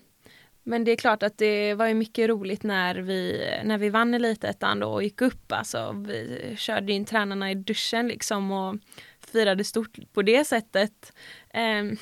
[0.62, 4.14] men det är klart att det var ju mycket roligt när vi, när vi vann
[4.14, 5.52] Elitettan då och gick upp.
[5.52, 8.76] Alltså, vi körde in tränarna i duschen liksom och
[9.32, 11.12] firade stort på det sättet.
[11.50, 11.96] Ehm,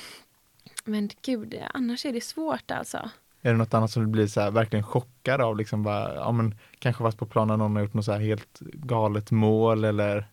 [0.83, 3.09] men gud, annars är det svårt alltså.
[3.41, 5.57] Är det något annat som du blir så här, verkligen chockad av?
[5.57, 8.59] Liksom bara, ja, men, kanske varit på planen någon har gjort något så här helt
[8.59, 10.27] galet mål eller?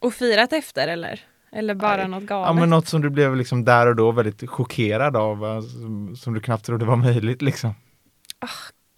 [0.00, 1.20] Och firat efter eller?
[1.52, 2.08] Eller bara Nej.
[2.08, 2.48] något galet?
[2.48, 6.34] Ja men något som du blev liksom där och då väldigt chockerad av, som, som
[6.34, 7.74] du knappt trodde var möjligt liksom.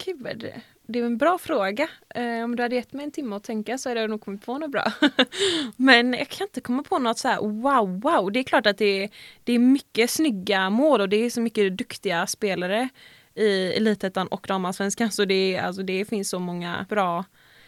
[0.05, 0.51] Gud,
[0.87, 1.87] det är en bra fråga.
[2.15, 4.45] Eh, om du hade gett mig en timme att tänka så hade jag nog kommit
[4.45, 4.91] på något bra.
[5.75, 8.31] Men jag kan inte komma på något så här wow, wow.
[8.31, 9.09] Det är klart att det är,
[9.43, 12.89] det är mycket snygga mål och det är så mycket duktiga spelare
[13.35, 17.25] i Elitettan och damallsvenskan så det, är, alltså, det finns så många bra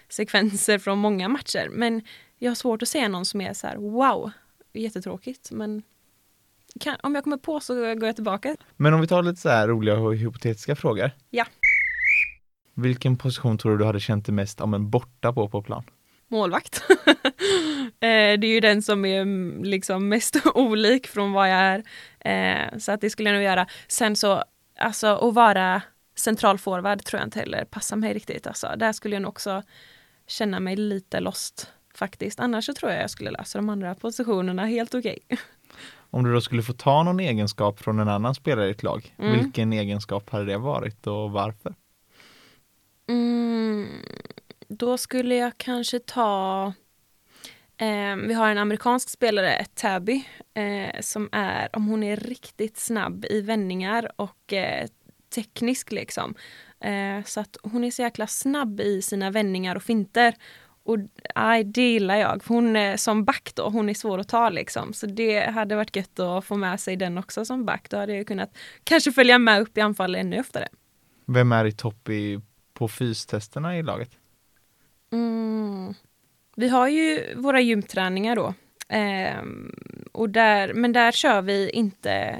[0.09, 1.69] sekvenser från många matcher.
[1.71, 2.01] Men
[2.37, 4.31] jag har svårt att säga någon som är så här wow,
[4.73, 5.51] jättetråkigt.
[5.51, 5.83] Men
[6.79, 8.55] kan, om jag kommer på så går jag tillbaka.
[8.75, 11.11] Men om vi tar lite så här roliga och hypotetiska frågor.
[11.29, 11.45] Ja.
[12.77, 15.83] Vilken position tror du du hade känt dig mest om en borta på på plan?
[16.27, 16.83] målvakt.
[17.99, 21.83] Eh, det är ju den som är mm, liksom mest olik från vad jag är.
[22.19, 23.67] Eh, så att det skulle jag nog göra.
[23.87, 24.43] Sen så,
[24.79, 25.81] alltså att vara
[26.15, 28.47] central forward tror jag inte heller passar mig riktigt.
[28.47, 29.63] Alltså, där skulle jag nog också
[30.27, 32.39] känna mig lite lost faktiskt.
[32.39, 35.19] Annars så tror jag jag skulle lösa de andra positionerna helt okej.
[36.09, 39.15] Om du då skulle få ta någon egenskap från en annan spelare i ett lag,
[39.19, 39.39] Mm.
[39.39, 41.75] vilken egenskap hade det varit och varför?
[43.07, 43.87] Mm,
[44.67, 46.73] då skulle jag kanske ta
[47.77, 53.25] eh, vi har en amerikansk spelare, Tabby, eh, som är, om hon är riktigt snabb
[53.29, 54.87] i vändningar och eh,
[55.35, 56.35] teknisk liksom.
[56.79, 60.35] Eh, så att hon är så jäkla snabb i sina vändningar och finter.
[60.83, 60.97] Och
[61.35, 62.43] aj, det gillar jag.
[62.47, 64.93] Hon är som back då, hon är svår att ta liksom.
[64.93, 67.89] Så det hade varit gött att få med sig den också som back.
[67.89, 70.67] Då hade jag kunnat kanske följa med upp i anfall ännu oftare.
[71.25, 72.41] Vem är i topp i,
[72.77, 74.09] på fystesterna i laget?
[75.11, 75.93] Mm.
[76.55, 78.53] Vi har ju våra gymträningar då.
[78.89, 79.75] Ehm,
[80.11, 82.35] och där, men där kör vi inte,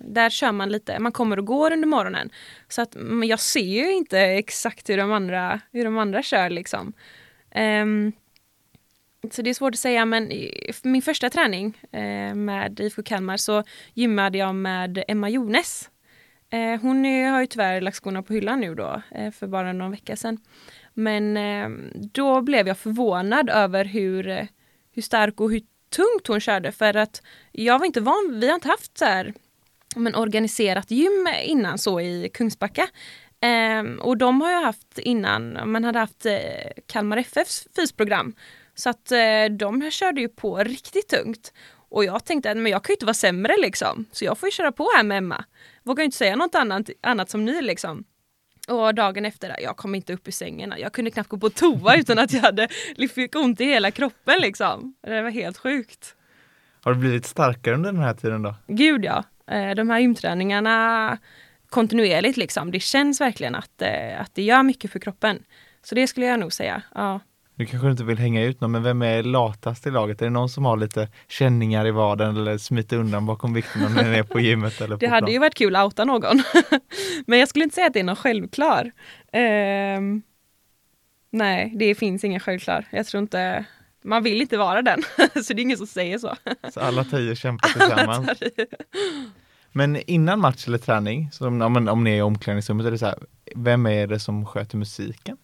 [0.00, 2.30] där kör man lite, man kommer och går under morgonen.
[2.68, 6.50] Så att men jag ser ju inte exakt hur de andra, hur de andra kör
[6.50, 6.92] liksom.
[7.50, 8.12] Ehm,
[9.30, 10.32] så det är svårt att säga men
[10.82, 15.90] min första träning eh, med IFK Kalmar så gymmade jag med Emma Jones.
[16.52, 19.72] Eh, hon är, har ju tyvärr lagt skorna på hyllan nu då eh, för bara
[19.72, 20.38] någon vecka sedan.
[20.94, 24.46] Men eh, då blev jag förvånad över hur, eh,
[24.94, 28.54] hur stark och hur tungt hon körde för att jag var inte van, vi har
[28.54, 29.34] inte haft så här
[29.96, 32.88] men organiserat gym innan så i Kungsbacka.
[33.40, 38.34] Ehm, och de har jag haft innan, man hade haft eh, Kalmar FFs fysprogram.
[38.74, 41.52] Så att eh, de körde ju på riktigt tungt.
[41.92, 44.04] Och jag tänkte att men jag kan ju inte vara sämre liksom.
[44.12, 45.44] Så jag får ju köra på här med Emma.
[45.82, 48.04] Vågar inte säga något annat, annat som ni liksom.
[48.68, 50.74] Och dagen efter, jag kom inte upp ur sängen.
[50.78, 52.68] Jag kunde knappt gå på toa utan att jag hade
[53.14, 54.94] fick ont i hela kroppen liksom.
[55.02, 56.16] Det var helt sjukt.
[56.82, 58.54] Har du blivit starkare under den här tiden då?
[58.66, 59.24] Gud ja.
[59.50, 61.18] Eh, De här gymträningarna
[61.70, 62.70] kontinuerligt liksom.
[62.70, 65.42] Det känns verkligen att, eh, att det gör mycket för kroppen.
[65.82, 66.82] Så det skulle jag nog säga.
[66.94, 67.20] Ja.
[67.54, 70.22] Nu kanske du inte vill hänga ut någon, men vem är latast i laget?
[70.22, 74.02] Är det någon som har lite känningar i vaden eller smiter undan bakom vikten när
[74.02, 75.32] den är på gymmet eller på Det hade plan?
[75.32, 76.42] ju varit kul att outa någon.
[77.26, 78.92] Men jag skulle inte säga att det är någon självklar.
[79.32, 80.22] Ehm,
[81.30, 82.84] nej, det finns ingen självklar.
[82.90, 83.64] Jag tror inte,
[84.04, 85.02] man vill inte vara den.
[85.44, 86.36] så det är ingen som säger så.
[86.74, 88.42] Så alla tio kämpar tillsammans.
[89.72, 92.98] Men innan match eller träning, så om, om, om ni är i omklädningsrummet, är det
[92.98, 93.18] så här,
[93.56, 95.36] vem är det som sköter musiken?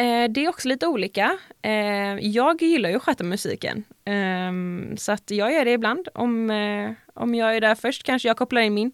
[0.00, 1.38] Eh, det är också lite olika.
[1.62, 3.84] Eh, jag gillar ju att sköta musiken.
[4.04, 4.52] Eh,
[4.96, 6.08] så att jag gör det ibland.
[6.14, 8.92] Om, eh, om jag är där först kanske jag kopplar in min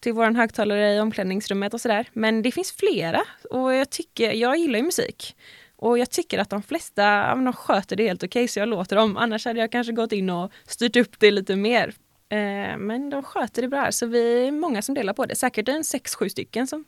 [0.00, 2.08] till vår högtalare i omklädningsrummet och sådär.
[2.12, 5.36] Men det finns flera och jag tycker, jag gillar ju musik.
[5.76, 9.16] Och jag tycker att de flesta, de sköter det helt okej så jag låter dem.
[9.16, 11.94] Annars hade jag kanske gått in och styrt upp det lite mer.
[12.28, 15.36] Eh, men de sköter det bra så vi är många som delar på det.
[15.36, 16.84] Säkert en sex, sju stycken som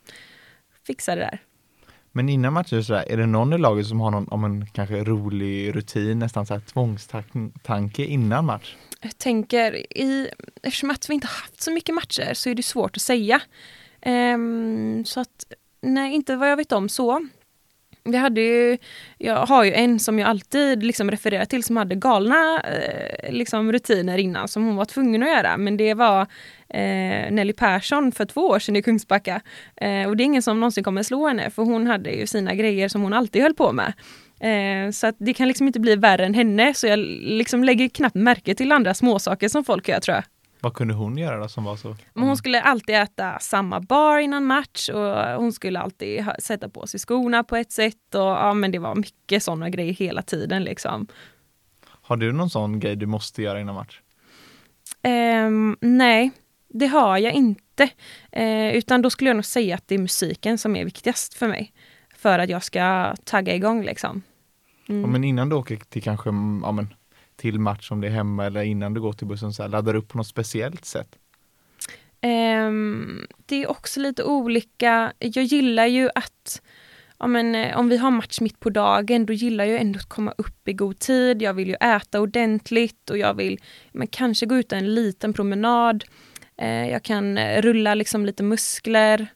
[0.87, 1.39] fixar det där.
[2.17, 4.65] Men innan matcher så där, är det någon i laget som har någon, om en
[4.65, 8.75] kanske rolig rutin, nästan så här tvångstanke innan match?
[9.01, 10.29] Jag tänker, i,
[10.61, 13.41] eftersom att vi inte haft så mycket matcher så är det svårt att säga.
[14.05, 15.45] Um, så att,
[15.81, 17.27] nej, inte vad jag vet om så.
[18.11, 18.77] Vi hade ju,
[19.17, 23.71] jag har ju en som jag alltid liksom refererar till som hade galna eh, liksom
[23.71, 25.57] rutiner innan som hon var tvungen att göra.
[25.57, 26.21] Men det var
[26.69, 29.41] eh, Nelly Persson för två år sedan i Kungsbacka.
[29.75, 32.55] Eh, och det är ingen som någonsin kommer slå henne för hon hade ju sina
[32.55, 33.93] grejer som hon alltid höll på med.
[34.39, 37.89] Eh, så att det kan liksom inte bli värre än henne så jag liksom lägger
[37.89, 40.23] knappt märke till andra småsaker som folk gör tror jag.
[40.67, 41.95] Vad kunde hon göra då som var så?
[42.13, 46.87] Men hon skulle alltid äta samma bar innan match och hon skulle alltid sätta på
[46.87, 50.63] sig skorna på ett sätt och ja men det var mycket sådana grejer hela tiden
[50.63, 51.07] liksom.
[51.83, 54.01] Har du någon sån grej du måste göra innan match?
[55.01, 56.31] Ehm, nej,
[56.69, 57.89] det har jag inte.
[58.31, 61.47] Eh, utan då skulle jag nog säga att det är musiken som är viktigast för
[61.47, 61.73] mig.
[62.15, 64.21] För att jag ska tagga igång liksom.
[64.89, 65.01] Mm.
[65.01, 66.29] Ja, men innan du åker till kanske,
[66.63, 66.93] ja, men,
[67.37, 69.93] till match om det är hemma eller innan du går till bussen, så här, laddar
[69.93, 71.15] du upp på något speciellt sätt?
[72.21, 75.13] Um, det är också lite olika.
[75.19, 76.61] Jag gillar ju att
[77.19, 80.09] ja, men, eh, om vi har match mitt på dagen, då gillar jag ändå att
[80.09, 81.41] komma upp i god tid.
[81.41, 83.59] Jag vill ju äta ordentligt och jag vill
[83.91, 86.03] men, kanske gå ut en liten promenad.
[86.57, 89.27] Eh, jag kan eh, rulla liksom lite muskler.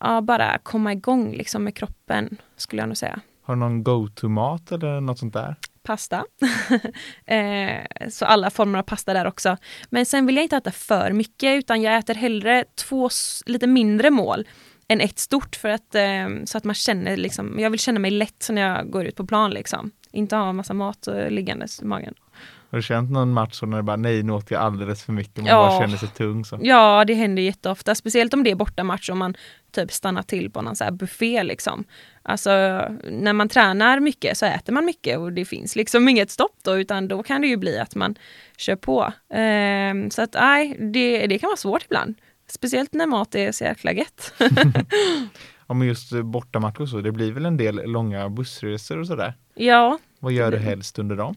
[0.00, 3.20] Ja, bara komma igång liksom med kroppen, skulle jag nog säga.
[3.42, 5.56] Har du någon go-to-mat eller något sånt där?
[5.84, 6.24] Pasta.
[7.26, 9.56] eh, så alla former av pasta där också.
[9.90, 13.10] Men sen vill jag inte äta för mycket utan jag äter hellre två
[13.46, 14.48] lite mindre mål
[14.88, 18.10] än ett stort för att eh, så att man känner liksom, jag vill känna mig
[18.10, 19.90] lätt när jag går ut på plan liksom.
[20.10, 22.14] Inte ha en massa mat liggandes i magen.
[22.74, 25.36] Har du känt någon match när det bara nej nu åt jag alldeles för mycket,
[25.36, 25.56] man ja.
[25.56, 26.44] bara känner sig tung?
[26.44, 26.58] Så.
[26.62, 29.36] Ja det händer jätteofta, speciellt om det är bortamatch och man
[29.72, 31.84] typ stannar till på någon så här buffé liksom.
[32.22, 32.50] Alltså
[33.10, 36.78] när man tränar mycket så äter man mycket och det finns liksom inget stopp då
[36.78, 38.14] utan då kan det ju bli att man
[38.56, 39.12] kör på.
[39.34, 42.14] Eh, så att nej, det, det kan vara svårt ibland.
[42.48, 44.34] Speciellt när mat är så jäkla gött.
[45.66, 49.34] ja men just bortamatch och så, det blir väl en del långa bussresor och sådär?
[49.54, 49.98] Ja.
[50.18, 51.36] Vad gör du helst under dem?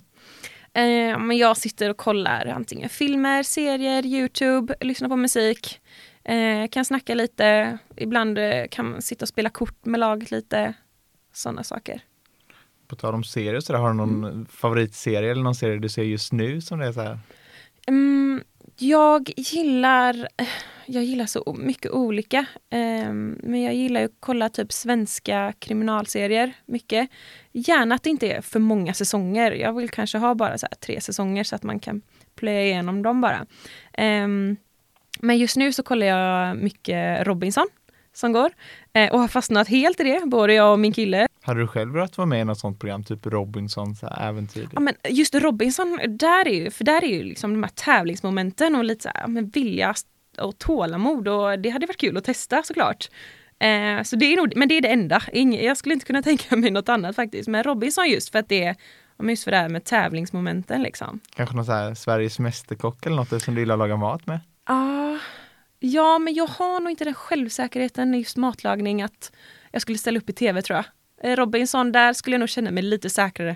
[0.78, 5.82] Eh, men jag sitter och kollar antingen filmer, serier, Youtube, lyssnar på musik.
[6.24, 10.74] Eh, kan snacka lite, ibland eh, kan man sitta och spela kort med laget lite.
[11.34, 12.02] Sådana saker.
[12.88, 14.46] På tal om serier, så där, har du någon mm.
[14.46, 17.20] favoritserie eller någon serie du ser just nu som det är så här?
[17.88, 18.44] Mm,
[18.78, 20.28] jag gillar,
[20.86, 22.46] jag gillar så mycket olika.
[22.72, 27.10] Um, men jag gillar att kolla typ svenska kriminalserier mycket.
[27.52, 29.52] Gärna att det inte är för många säsonger.
[29.52, 32.02] Jag vill kanske ha bara så tre säsonger så att man kan
[32.36, 33.46] plöja igenom dem bara.
[33.98, 34.58] Um,
[35.20, 37.68] men just nu så kollar jag mycket Robinson
[38.14, 38.52] som går
[38.94, 41.28] eh, och har fastnat helt i det, både jag och min kille.
[41.48, 44.70] Hade du själv velat vara med i något sånt program, typ Robinson, så äventyr?
[44.74, 48.76] Ja men just Robinson, där är ju, för där är ju liksom de här tävlingsmomenten
[48.76, 49.94] och lite så här, men vilja
[50.38, 53.10] och tålamod och det hade varit kul att testa såklart.
[53.60, 56.22] Eh, så det är nog, men det är det enda, Inge, jag skulle inte kunna
[56.24, 57.50] tänka mig något annat faktiskt.
[57.50, 58.76] Men Robinson just för att det är
[59.30, 61.20] just för det här med tävlingsmomenten liksom.
[61.36, 64.40] Kanske någon så här Sveriges Mästerkock eller något som du gillar att laga mat med?
[64.64, 65.18] Ah,
[65.80, 69.32] ja, men jag har nog inte den självsäkerheten i just matlagning att
[69.72, 70.86] jag skulle ställa upp i tv tror jag.
[71.24, 73.56] Eh, Robinson, där skulle jag nog känna mig lite säkrare.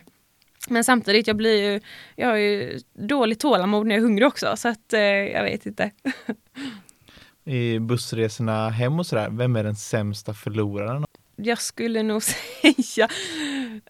[0.69, 1.80] Men samtidigt, jag blir ju,
[2.15, 5.65] jag har ju dåligt tålamod när jag är hungrig också, så att eh, jag vet
[5.65, 5.91] inte.
[7.45, 11.06] I bussresorna hem och sådär, vem är den sämsta förloraren?
[11.36, 13.10] Jag skulle nog säga,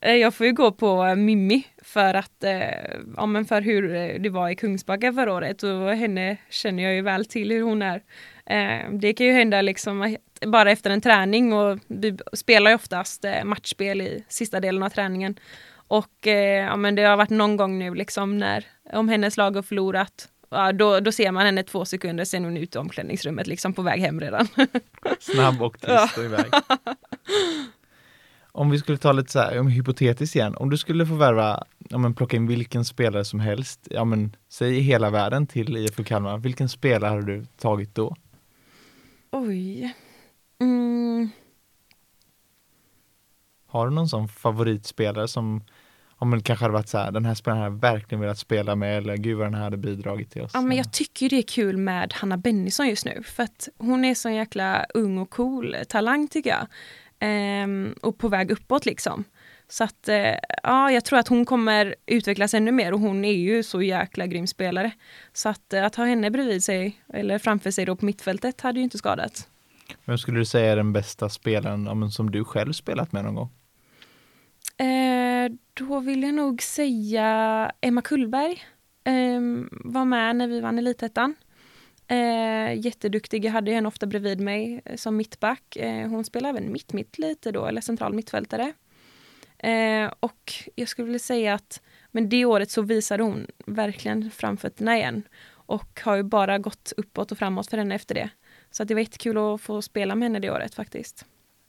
[0.02, 2.62] eh, jag får ju gå på Mimmi för att, eh,
[3.18, 7.02] ja men för hur det var i Kungsbacka förra året och henne känner jag ju
[7.02, 8.02] väl till hur hon är.
[8.52, 13.26] Eh, det kan ju hända liksom bara efter en träning och vi spelar ju oftast
[13.26, 15.40] eh, matchspel i sista delen av träningen.
[15.74, 19.56] Och eh, ja, men det har varit någon gång nu liksom när, om hennes lag
[19.56, 22.82] har förlorat, ja, då, då ser man henne två sekunder, sen är hon ute i
[22.82, 24.48] omklädningsrummet liksom på väg hem redan.
[25.20, 26.46] Snabb och tyst och iväg.
[28.52, 31.64] Om vi skulle ta lite så här, om hypotetiskt igen, om du skulle få värva,
[31.90, 36.04] ja men plocka in vilken spelare som helst, ja men säg hela världen till IFK
[36.04, 38.16] Kalmar, vilken spelare hade du tagit då?
[39.32, 39.96] Oj.
[40.60, 41.30] Mm.
[43.68, 45.64] Har du någon sån favoritspelare som
[46.16, 48.98] om det kanske hade varit så här, den här spelaren hade verkligen velat spela med
[48.98, 50.52] eller gud vad den här hade bidragit till oss.
[50.54, 54.06] Ja men jag tycker det är kul med Hanna Bennison just nu för att hon
[54.06, 56.68] är så jäkla ung och cool talang tycker jag.
[57.20, 59.24] Ehm, och på väg uppåt liksom.
[59.72, 63.34] Så att eh, ja, jag tror att hon kommer utvecklas ännu mer och hon är
[63.34, 64.92] ju så jäkla grym spelare.
[65.34, 68.80] Så att, eh, att ha henne bredvid sig eller framför sig då på mittfältet hade
[68.80, 69.48] ju inte skadat.
[70.06, 73.50] Vem skulle du säga är den bästa spelaren som du själv spelat med någon gång?
[74.88, 78.64] Eh, då vill jag nog säga Emma Kullberg.
[79.04, 81.36] Eh, var med när vi vann Elitettan.
[82.08, 85.76] Eh, jätteduktig, jag hade henne ofta bredvid mig eh, som mittback.
[85.76, 88.74] Eh, hon spelar även mitt-mitt lite då, eller central mittfältare.
[89.64, 94.98] Eh, och jag skulle vilja säga att men det året så visade hon verkligen framfötterna
[94.98, 95.24] igen.
[95.50, 98.30] Och har ju bara gått uppåt och framåt för henne efter det.
[98.72, 101.26] Så det var jättekul att få spela med henne det året faktiskt.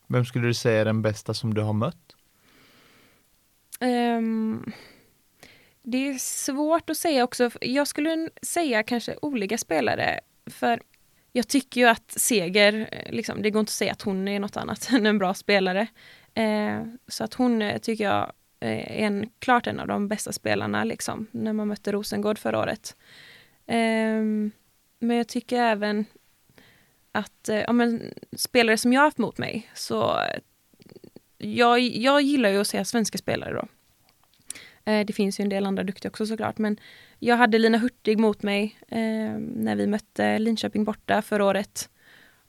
[0.07, 2.17] Vem skulle du säga är den bästa som du har mött?
[3.81, 4.73] Um,
[5.83, 7.51] det är svårt att säga också.
[7.61, 10.21] Jag skulle säga kanske olika spelare.
[10.47, 10.83] För
[11.33, 14.57] jag tycker ju att Seger, liksom, det går inte att säga att hon är något
[14.57, 15.87] annat än en bra spelare.
[16.35, 20.33] Eh, så att hon eh, tycker jag eh, är en, klart en av de bästa
[20.33, 22.97] spelarna liksom, när man mötte Rosengård förra året.
[23.67, 24.23] Eh,
[24.99, 26.05] men jag tycker även
[27.13, 30.39] att eh, ja, men, spelare som jag har haft mot mig så eh,
[31.39, 33.67] jag, jag gillar ju att se svenska spelare då.
[34.85, 36.77] Det finns ju en del andra duktiga också såklart men
[37.25, 41.91] jag hade Lina Hurtig mot mig eh, när vi mötte Linköping borta förra året.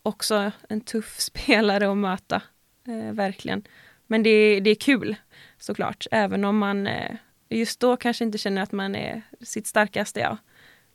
[0.04, 2.42] Också en tuff spelare att möta,
[2.88, 3.64] eh, verkligen.
[4.08, 5.16] Men det, det är kul
[5.58, 7.16] såklart, även om man eh,
[7.50, 10.38] just då kanske inte känner att man är sitt starkaste jag.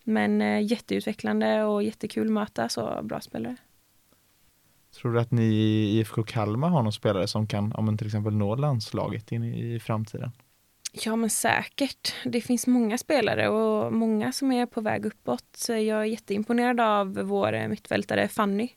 [0.05, 3.57] Men eh, jätteutvecklande och jättekul att möta så bra spelare.
[4.95, 8.35] Tror du att ni i IFK Kalmar har någon spelare som kan, om till exempel
[8.35, 10.31] nå landslaget in i, i framtiden?
[10.93, 12.15] Ja men säkert.
[12.25, 15.67] Det finns många spelare och många som är på väg uppåt.
[15.69, 18.69] Jag är jätteimponerad av vår mittfältare Fanny.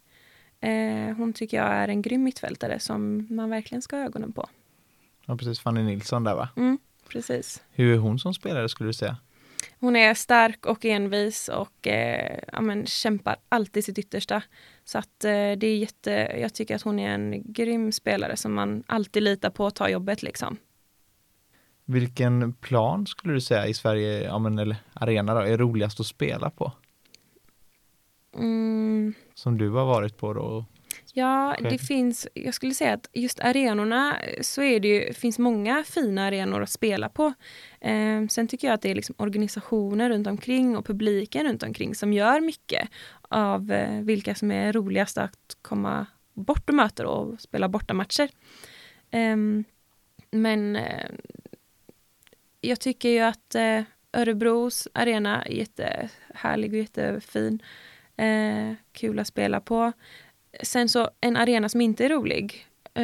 [0.61, 4.49] Eh, hon tycker jag är en grym mittfältare som man verkligen ska ha ögonen på.
[5.25, 6.49] Ja precis, Fanny Nilsson där va?
[6.57, 6.77] Mm,
[7.09, 7.63] precis.
[7.71, 9.17] Hur är hon som spelare skulle du säga?
[9.79, 14.43] Hon är stark och envis och eh, ja, men, kämpar alltid sitt yttersta.
[14.83, 18.53] Så att eh, det är jätte, jag tycker att hon är en grym spelare som
[18.53, 20.57] man alltid litar på att ta jobbet liksom.
[21.85, 26.05] Vilken plan skulle du säga i Sverige, ja, men, eller arena då, är roligast att
[26.05, 26.71] spela på?
[28.35, 29.13] Mm.
[29.33, 30.65] Som du har varit på då?
[31.13, 35.83] Ja, det finns, jag skulle säga att just arenorna så är det ju, finns många
[35.83, 37.33] fina arenor att spela på.
[37.81, 41.95] Eh, sen tycker jag att det är liksom organisationer runt omkring och publiken runt omkring
[41.95, 42.89] som gör mycket
[43.21, 48.29] av eh, vilka som är roligast att komma bort och möta och spela bortamatcher.
[49.11, 49.37] Eh,
[50.31, 50.77] men
[52.61, 53.81] jag tycker ju att eh,
[54.13, 57.59] Örebros arena är jättehärlig och jättefin.
[57.61, 57.67] Eh,
[58.93, 59.91] kul att spela på.
[60.63, 62.67] Sen så en arena som inte är rolig.
[62.93, 63.03] Eh,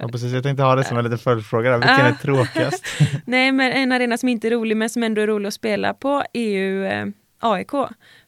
[0.00, 1.78] ja, precis, jag tänkte ha det som en liten följdfråga.
[1.78, 2.86] Vilken är tråkigast?
[3.24, 5.94] Nej, men en arena som inte är rolig men som ändå är rolig att spela
[5.94, 7.06] på är ju eh,
[7.38, 7.70] AIK.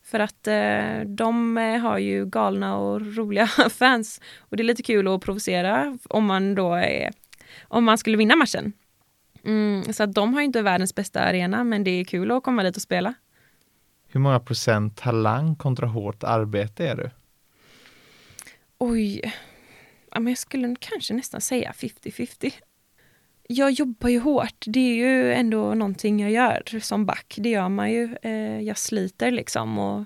[0.04, 4.20] För att eh, de eh, har ju galna och roliga fans.
[4.38, 7.10] Och det är lite kul att provocera om man då är,
[7.62, 8.72] om man skulle vinna matchen.
[9.44, 12.62] Mm, så att de har inte världens bästa arena, men det är kul att komma
[12.62, 13.14] dit och spela.
[14.10, 17.10] Hur många procent talang kontra hårt arbete är du?
[18.78, 19.20] Oj,
[20.10, 22.52] ja, men jag skulle kanske nästan säga 50-50.
[23.48, 24.64] Jag jobbar ju hårt.
[24.66, 27.34] Det är ju ändå någonting jag gör som back.
[27.38, 28.16] Det gör man ju.
[28.22, 30.04] Eh, jag sliter liksom och,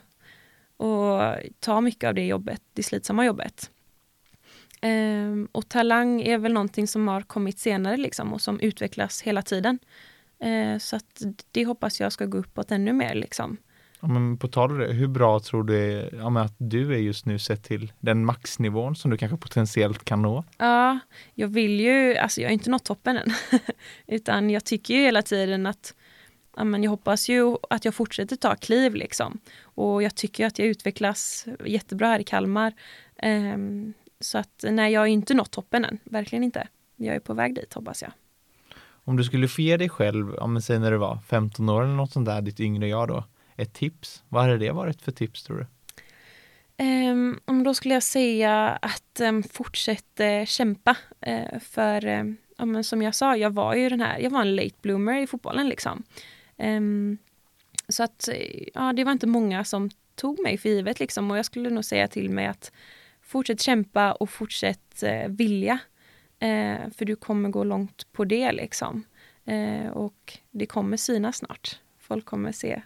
[0.77, 3.71] och tar mycket av det jobbet, det slitsamma jobbet.
[4.83, 9.43] Um, och talang är väl någonting som har kommit senare liksom och som utvecklas hela
[9.43, 9.79] tiden.
[10.45, 13.57] Uh, så att det hoppas jag ska gå uppåt ännu mer liksom.
[14.03, 17.27] Ja, men på tal om det, hur bra tror du ja, att du är just
[17.27, 20.45] nu sett till den maxnivån som du kanske potentiellt kan nå?
[20.59, 20.99] Ja,
[21.35, 23.33] jag vill ju, alltså jag har inte nått toppen än.
[24.07, 25.95] Utan jag tycker ju hela tiden att
[26.57, 29.39] ja, men jag hoppas ju att jag fortsätter ta kliv liksom.
[29.63, 32.73] Och jag tycker att jag utvecklas jättebra här i Kalmar.
[33.23, 35.99] Um, så att nej, jag har inte nått toppen än.
[36.05, 36.69] Verkligen inte.
[36.97, 38.13] Jag är på väg dit hoppas jag.
[39.05, 41.95] Om du skulle få ge dig själv, om säg när du var 15 år eller
[41.95, 43.25] något sånt där, ditt yngre jag då,
[43.57, 44.23] ett tips.
[44.29, 45.67] Vad hade det varit för tips tror du?
[46.79, 50.97] Um, då skulle jag säga att ehm, um, fortsätt uh, kämpa.
[51.27, 54.41] Uh, för um, ja, men som jag sa, jag var ju den här, jag var
[54.41, 56.03] en late bloomer i fotbollen liksom.
[57.89, 61.39] så att eh, ja, det var inte många som tog mig för givet liksom och
[61.39, 62.73] jag skulle nog säga till mig att
[63.23, 65.79] fortsätt kämpa och fortsätt uh, vilja.
[66.43, 69.05] Uh, för du kommer gå långt på det liksom.
[69.93, 71.81] Och det kommer synas snart.
[71.99, 72.83] Folk kommer se.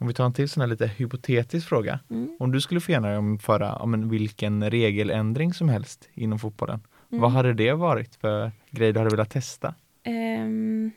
[0.00, 2.00] Om vi tar en till sån här lite hypotetisk fråga.
[2.10, 2.36] Mm.
[2.38, 6.80] Om du skulle få genomföra om vilken regeländring som helst inom fotbollen.
[7.10, 7.22] Mm.
[7.22, 9.74] Vad hade det varit för grej du hade velat testa?
[10.06, 10.90] Um,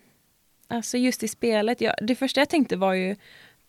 [0.67, 3.15] alltså just i spelet, ja, det första jag tänkte var ju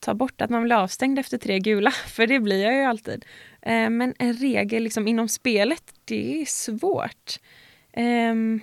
[0.01, 3.25] ta bort att man blir avstängd efter tre gula, för det blir jag ju alltid.
[3.63, 7.39] Eh, men en regel liksom inom spelet, det är svårt.
[7.97, 8.61] Um,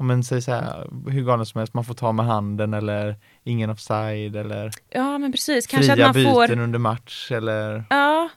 [0.00, 3.16] Ja, men säg så här, hur galet som helst, man får ta med handen eller
[3.44, 6.60] ingen offside eller Ja men precis, kanske fria att man byten får...
[6.60, 8.28] under match eller Ja,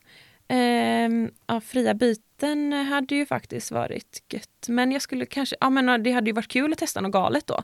[0.49, 4.67] um, ja, fria byten hade ju faktiskt varit gött.
[4.67, 7.47] Men jag skulle kanske, ja men det hade ju varit kul att testa något galet
[7.47, 7.63] då.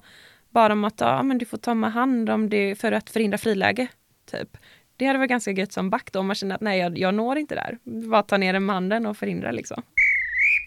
[0.49, 3.37] Bara om att ja, men du får ta med hand om det för att förhindra
[3.37, 3.87] friläge.
[4.31, 4.57] Typ.
[4.97, 7.13] Det hade varit ganska gött som back då, om man känner att nej, jag, jag
[7.13, 7.77] når inte där.
[7.83, 9.83] Bara ta ner den med handen och förhindra liksom.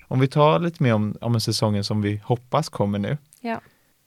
[0.09, 3.19] Om vi tar lite mer om, om säsongen som vi hoppas kommer nu.
[3.41, 3.61] Ja.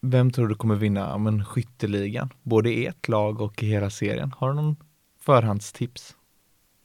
[0.07, 2.29] Vem tror du kommer vinna men, skytteligan?
[2.43, 4.31] Både i ett lag och i hela serien.
[4.37, 4.75] Har du någon
[5.19, 6.15] förhandstips?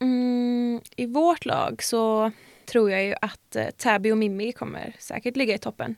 [0.00, 2.30] Mm, I vårt lag så
[2.66, 5.94] tror jag ju att eh, Täby och Mimmi kommer säkert ligga i toppen.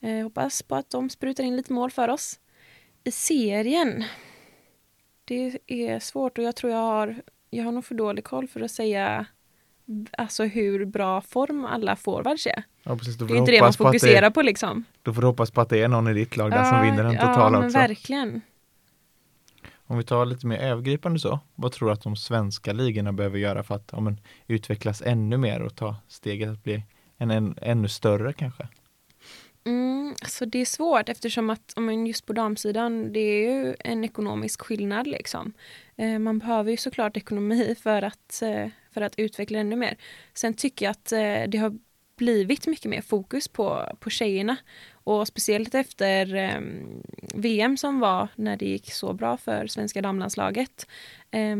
[0.00, 2.40] Eh, hoppas på att de sprutar in lite mål för oss.
[3.04, 4.04] I serien
[5.24, 8.60] det är svårt och jag tror jag har, jag har nog för dålig koll för
[8.60, 9.26] att säga
[10.18, 12.62] alltså hur bra form alla forwards är.
[12.82, 13.16] Ja, precis.
[13.16, 14.84] Det är inte det man hoppas på fokuserar det, på liksom.
[15.02, 17.02] Då får du hoppas på att det är någon i ditt lag där som vinner
[17.02, 17.78] den ja, totala också.
[17.78, 18.40] verkligen.
[19.86, 23.38] Om vi tar lite mer övergripande så, vad tror du att de svenska ligorna behöver
[23.38, 26.82] göra för att ja, men, utvecklas ännu mer och ta steget att bli
[27.16, 28.68] en, en, ännu större kanske?
[29.64, 33.76] Mm, så det är svårt eftersom att om man just på damsidan det är ju
[33.78, 35.52] en ekonomisk skillnad liksom.
[35.98, 39.96] Eh, man behöver ju såklart ekonomi för att, eh, för att utveckla ännu mer.
[40.34, 41.78] Sen tycker jag att eh, det har
[42.16, 44.56] blivit mycket mer fokus på, på tjejerna
[44.90, 46.60] och speciellt efter eh,
[47.34, 50.86] VM som var när det gick så bra för svenska damlandslaget.
[51.30, 51.56] Eh,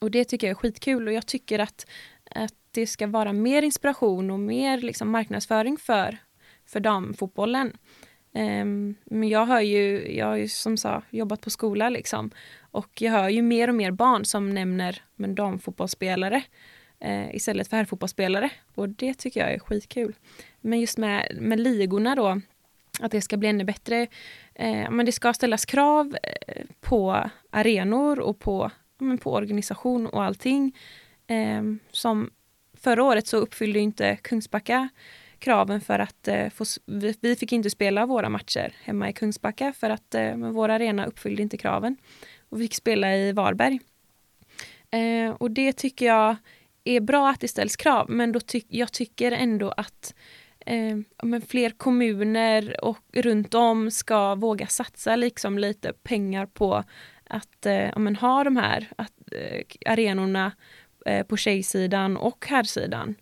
[0.00, 1.86] och det tycker jag är skitkul och jag tycker att,
[2.30, 6.18] att det ska vara mer inspiration och mer liksom marknadsföring för,
[6.66, 7.76] för damfotbollen.
[8.36, 12.30] Um, men jag har ju, jag har ju som sa jobbat på skola liksom
[12.70, 16.42] och jag hör ju mer och mer barn som nämner men damfotbollsspelare
[17.00, 20.14] eh, istället för herrfotbollsspelare och det tycker jag är skitkul.
[20.60, 22.40] Men just med, med ligorna då,
[23.00, 24.06] att det ska bli ännu bättre.
[24.54, 30.24] Eh, men det ska ställas krav eh, på arenor och på, men på organisation och
[30.24, 30.76] allting.
[31.26, 32.30] Eh, som
[32.76, 34.88] förra året så uppfyllde inte Kungsbacka
[35.44, 39.72] kraven för att eh, få, vi, vi, fick inte spela våra matcher hemma i Kungsbacka
[39.72, 41.96] för att eh, vår arena uppfyllde inte kraven.
[42.48, 43.80] Och vi fick spela i Varberg.
[44.90, 46.36] Eh, och det tycker jag
[46.84, 50.14] är bra att det ställs krav men då ty jag tycker ändå att
[50.66, 56.84] eh, men fler kommuner och runt om ska våga satsa liksom lite pengar på
[57.24, 60.52] att eh, men ha de här att, eh, arenorna
[61.06, 63.14] eh, på tjejsidan och herrsidan.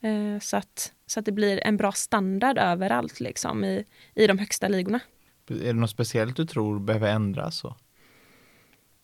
[0.00, 3.84] Eh, så, att, så att det blir en bra standard överallt liksom i,
[4.14, 5.00] i de högsta ligorna.
[5.48, 7.56] Är det något speciellt du tror behöver ändras?
[7.56, 7.76] Så?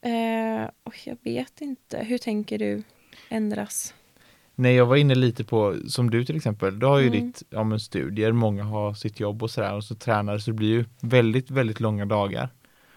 [0.03, 0.69] Eh,
[1.05, 1.99] jag vet inte.
[1.99, 2.83] Hur tänker du
[3.29, 3.95] ändras?
[4.55, 7.21] Nej, jag var inne lite på, som du till exempel, du har ju Mm.
[7.27, 10.55] ditt, ja men studier, många har sitt jobb och sådär och så tränar så det
[10.55, 12.49] blir ju väldigt, väldigt långa dagar.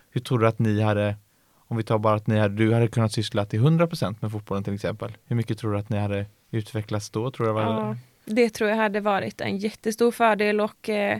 [0.09, 1.15] Hur tror du att ni hade,
[1.55, 4.63] om vi tar bara att ni hade, du hade kunnat syssla till 100% med fotbollen
[4.63, 5.17] till exempel.
[5.25, 7.31] Hur mycket tror du att ni hade utvecklats då?
[7.31, 7.95] Tror det var, Ja,
[8.25, 11.19] det tror jag hade varit en jättestor fördel och eh,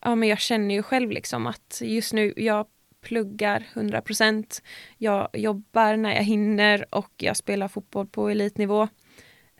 [0.00, 2.66] ja, men jag känner ju själv liksom att just nu jag
[3.00, 4.62] pluggar 100%.
[4.98, 8.88] Jag jobbar när jag hinner och jag spelar fotboll på elitnivå.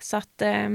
[0.00, 0.68] Så att eh,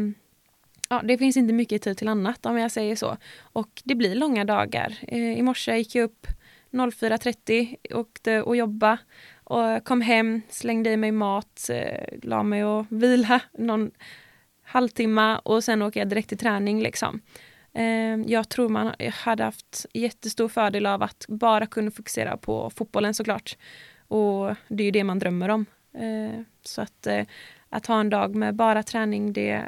[0.90, 3.18] ja, det finns inte mycket tid till annat om jag säger så.
[3.40, 4.98] Och det blir långa dagar.
[5.02, 6.28] Eh, I morse gick jag upp
[6.72, 8.98] 04.30, åkte och jobba
[9.44, 13.92] och kom hem, slängde i mig mat, eh, la mig och vila någon
[14.76, 17.22] halvtimme och sen åker jag direkt till träning liksom.
[17.74, 23.14] Eh, jag tror man hade haft jättestor fördel av att bara kunna fokusera på fotbollen
[23.14, 23.58] såklart.
[24.08, 25.66] Och det är ju det man drömmer om.
[25.94, 27.26] Eh, så att, eh,
[27.70, 29.64] att ha en dag med bara träning, det,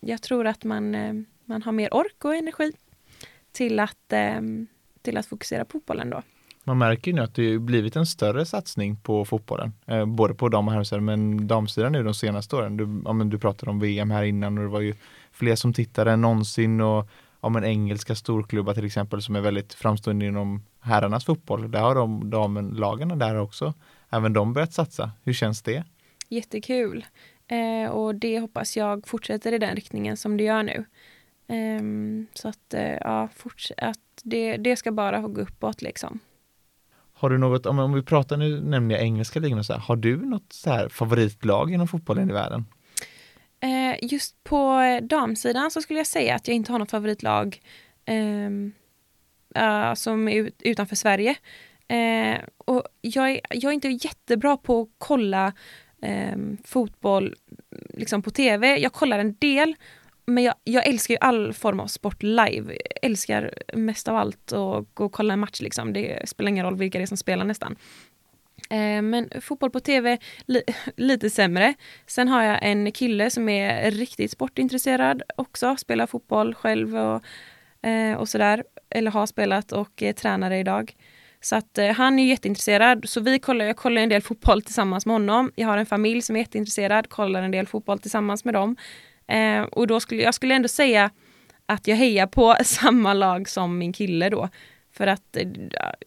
[0.00, 2.72] jag tror att man, eh, man har mer ork och energi
[3.52, 4.40] till att, eh,
[5.02, 6.22] till att fokusera på fotbollen då.
[6.68, 10.34] Man märker ju nu att det har blivit en större satsning på fotbollen, eh, både
[10.34, 12.76] på dam och herrsidan, men damsidan nu de senaste åren.
[12.76, 14.94] Du, ja, men du pratade om VM här innan och det var ju
[15.32, 17.08] fler som tittade än någonsin och
[17.40, 21.70] ja, men engelska storklubbar till exempel som är väldigt framstående inom herrarnas fotboll.
[21.70, 23.74] Där har de damlagen där också,
[24.10, 25.10] även de börjat satsa.
[25.24, 25.84] Hur känns det?
[26.28, 27.04] Jättekul.
[27.46, 30.84] Eh, och det hoppas jag fortsätter i den riktningen som det gör nu.
[31.46, 31.82] Eh,
[32.34, 36.20] så att, eh, ja, forts- att det, det ska bara gå uppåt liksom.
[37.18, 39.96] Har du något, om, om vi pratar nu nämner jag engelska ligan så här, har
[39.96, 42.64] du något så här favoritlag inom fotbollen i världen?
[43.60, 47.60] Eh, just på damsidan så skulle jag säga att jag inte har något favoritlag
[48.04, 51.36] eh, som är ut, utanför Sverige.
[51.88, 55.52] Eh, och jag, är, jag är inte jättebra på att kolla
[56.02, 57.34] eh, fotboll
[57.94, 58.78] liksom på tv.
[58.78, 59.74] Jag kollar en del,
[60.28, 62.72] men jag, jag älskar ju all form av sport live.
[62.72, 65.60] Jag älskar mest av allt att gå och kolla en match.
[65.60, 65.92] Liksom.
[65.92, 67.76] Det spelar ingen roll vilka det är som spelar nästan.
[68.70, 70.62] Eh, Men fotboll på tv, li
[70.96, 71.74] lite sämre.
[72.06, 77.22] Sen har jag en kille som är riktigt sportintresserad också, spelar fotboll själv och,
[77.88, 78.64] eh, och sådär.
[78.90, 80.94] Eller har spelat och är tränare idag.
[81.40, 83.08] Så att eh, han är jätteintresserad.
[83.08, 85.52] Så vi kollar, jag kollar en del fotboll tillsammans med honom.
[85.54, 88.76] Jag har en familj som är jätteintresserad, kollar en del fotboll tillsammans med dem.
[89.28, 91.10] Eh, och då skulle jag skulle ändå säga
[91.66, 94.48] att jag hejar på samma lag som min kille då.
[94.92, 95.48] För att eh,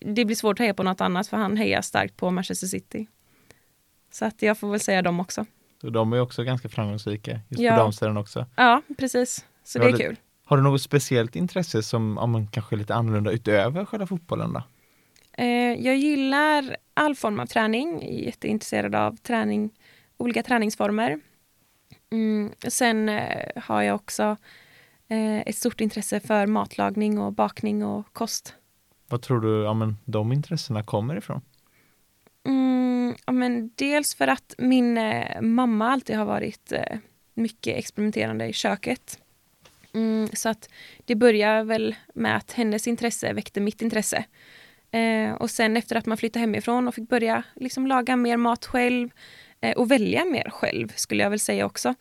[0.02, 3.08] det blir svårt att heja på något annat för han hejar starkt på Manchester City.
[4.12, 5.46] Så att jag får väl säga dem också.
[5.84, 7.72] Och de är också ganska framgångsrika, just Ja.
[7.72, 8.46] på damsidan också.
[8.56, 9.46] Ja, precis.
[9.64, 10.16] Så det är kul.
[10.46, 14.54] Har du något speciellt intresse som ja, men kanske är lite annorlunda utöver själva fotbollen
[14.54, 14.64] då?
[15.34, 17.94] Eh, jag gillar all form av träning.
[18.02, 19.70] Jag är jätteintresserad av träning,
[20.18, 21.20] olika träningsformer.
[22.12, 24.38] Mm, sen eh, har jag också
[25.08, 28.56] eh, ett stort intresse för matlagning och bakning och kost.
[29.08, 31.42] Vad tror du ja, men, de intressena kommer ifrån?
[32.46, 36.98] Mm, ja, men dels för att min eh, mamma alltid har varit eh,
[37.34, 39.20] mycket experimenterande i köket.
[39.94, 40.70] Mm, så att
[41.06, 44.26] det börjar väl med att hennes intresse väckte mitt intresse.
[44.92, 48.66] Eh, och sen efter att man flyttade hemifrån och fick börja liksom laga mer mat
[48.66, 49.10] själv
[49.76, 51.96] och välja mer själv skulle jag väl säga också.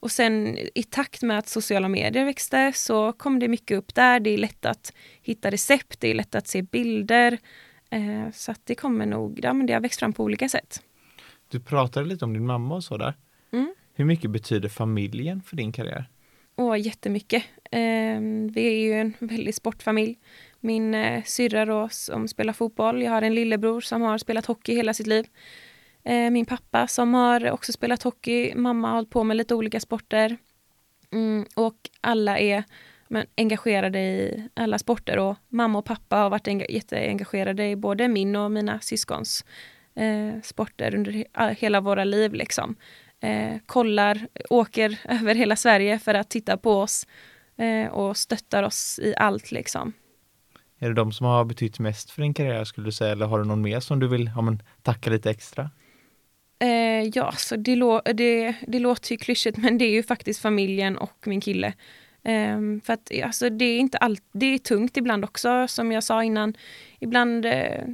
[0.00, 4.20] Och sen i takt med att sociala medier växte så kom det mycket upp där.
[4.20, 4.92] Det är lätt att
[5.22, 7.38] hitta recept, det är lätt att se bilder.
[7.90, 10.82] Eh, så att det kommer nog, ja men det har växt fram på olika sätt.
[11.48, 13.14] Du pratade lite om din mamma och så där.
[13.52, 13.74] Mm.
[13.94, 16.08] Hur mycket betyder familjen för din karriär?
[16.56, 17.44] Åh, jättemycket.
[17.70, 18.20] Eh,
[18.50, 20.18] vi är ju en väldigt sportfamilj.
[20.60, 23.02] Min eh, syrra då, som spelar fotboll.
[23.02, 25.26] Jag har en lillebror som har spelat hockey hela sitt liv.
[26.08, 28.54] Eh, min pappa som har också spelat hockey.
[28.54, 30.36] Mamma har hållit på med lite olika sporter.
[31.12, 32.64] Mm, och alla är
[33.08, 38.08] men, engagerade i alla sporter och mamma och pappa har varit enga jätteengagerade i både
[38.08, 39.44] min och mina syskons
[39.94, 42.32] eh, sporter under he hela våra liv.
[42.34, 42.76] Liksom.
[43.20, 47.06] Eh, kollar, åker över hela Sverige för att titta på oss
[47.56, 49.50] eh, och stöttar oss i allt.
[49.50, 49.92] Liksom.
[50.78, 53.38] Är det de som har betytt mest för din karriär skulle du säga eller har
[53.38, 55.70] du någon mer som du vill ja, men, tacka lite extra?
[56.58, 60.40] Eh, ja, så det, lå det, det låter ju klyschigt men det är ju faktiskt
[60.40, 61.72] familjen och min kille.
[62.22, 66.04] Eh, för att alltså, det är inte allt, det är tungt ibland också som jag
[66.04, 66.56] sa innan.
[67.00, 67.84] Ibland, eh,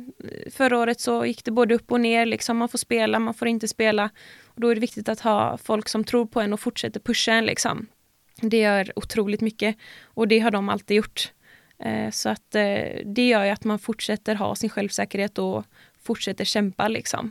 [0.50, 3.48] förra året så gick det både upp och ner, liksom, man får spela, man får
[3.48, 4.10] inte spela.
[4.44, 7.32] Och då är det viktigt att ha folk som tror på en och fortsätter pusha
[7.32, 7.44] en.
[7.44, 7.86] Liksom.
[8.40, 11.32] Det gör otroligt mycket och det har de alltid gjort.
[11.78, 15.64] Eh, så att eh, det gör ju att man fortsätter ha sin självsäkerhet och
[16.02, 17.30] fortsätter kämpa liksom.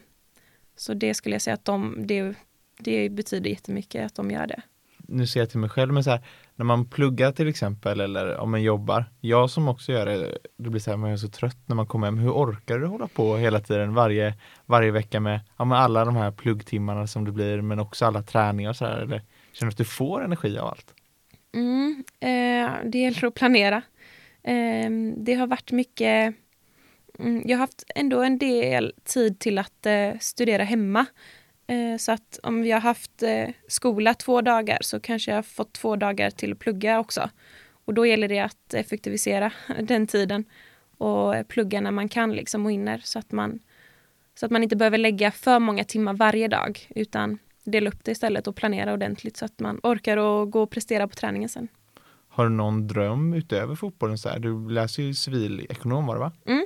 [0.76, 2.34] Så det skulle jag säga att de, det,
[2.78, 4.62] det betyder jättemycket att de gör det.
[5.08, 6.22] Nu ser jag till mig själv, men så här,
[6.56, 10.70] när man pluggar till exempel eller om man jobbar, jag som också gör det, det
[10.70, 12.18] blir så här, man är så trött när man kommer hem.
[12.18, 14.34] Hur orkar du hålla på hela tiden varje,
[14.66, 18.24] varje vecka med, ja, med alla de här pluggtimmarna som det blir, men också alla
[18.24, 19.22] träningar och så här, eller
[19.54, 20.94] känner du att du får energi av allt?
[21.56, 23.82] Mm, eh, det gäller att planera.
[24.44, 26.36] Eh, det har varit mycket
[27.20, 31.06] Mm, jag har haft ändå en del tid till att eh, studera hemma.
[31.68, 35.44] Eh, så att om vi har haft eh, skola två dagar så kanske jag har
[35.44, 37.30] fått två dagar till att plugga också.
[37.86, 39.52] Och då gäller det att effektivisera
[39.82, 40.46] den tiden
[40.98, 43.60] och plugga när man kan liksom och hinner så att man,
[44.36, 48.12] så att man inte behöver lägga för många timmar varje dag utan dela upp det
[48.12, 51.68] istället och planera ordentligt så att man orkar och gå och prestera på träningen sen.
[52.30, 54.18] Har du någon dröm utöver fotbollen?
[54.18, 54.40] Så här?
[54.40, 56.32] Du läser ju civilekonom var det va?
[56.46, 56.66] Mm.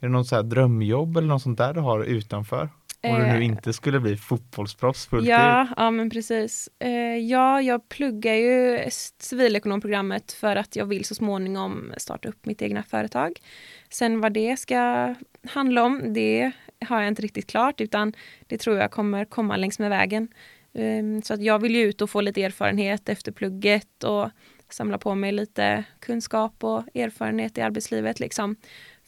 [0.00, 2.68] Är det något så här drömjobb eller något sånt där du har utanför?
[3.02, 6.68] Om du nu Eh, inte skulle bli fotbollsproffs fullt Ja, ja men precis.
[6.78, 8.80] Eh, ja, jag pluggar ju
[9.18, 13.32] civilekonomprogrammet för att jag vill så småningom starta upp mitt egna företag.
[13.88, 15.14] Sen vad det ska
[15.48, 16.52] handla om, det
[16.88, 18.12] har jag inte riktigt klart utan
[18.46, 20.28] det tror jag kommer komma längs med vägen.
[20.74, 24.30] Ehm, Så att jag vill ju ut och få lite erfarenhet efter plugget och
[24.70, 28.56] samla på mig lite kunskap och erfarenhet i arbetslivet liksom.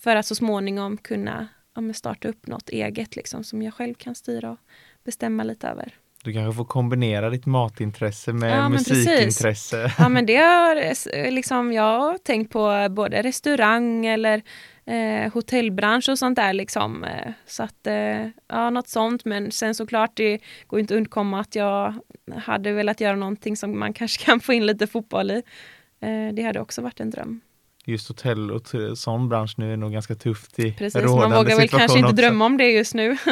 [0.01, 4.15] För att så småningom kunna ja, starta upp något eget liksom, som jag själv kan
[4.15, 4.59] styra och
[5.05, 5.95] bestämma lite över.
[6.25, 8.97] Du kanske får kombinera ditt matintresse med Ja, men precis.
[9.09, 9.93] musikintresse.
[9.99, 10.77] Ja men det har
[11.13, 14.43] eh, liksom, jag har tänkt på både restaurang eller
[14.85, 17.05] eh, hotellbransch och sånt där liksom.
[17.05, 19.25] Eh, Så att, eh, ja något sånt.
[19.25, 21.95] Men sen såklart, det går inte att undkomma att jag
[22.37, 25.43] hade velat göra någonting som man kanske kan få in lite fotboll i.
[26.01, 27.41] Eh, Det hade också varit en dröm.
[27.85, 28.63] Just hotell och
[28.95, 32.17] sån bransch nu är nog ganska tufft i Precis, man vågar väl kanske inte också.
[32.17, 33.17] drömma om det just nu.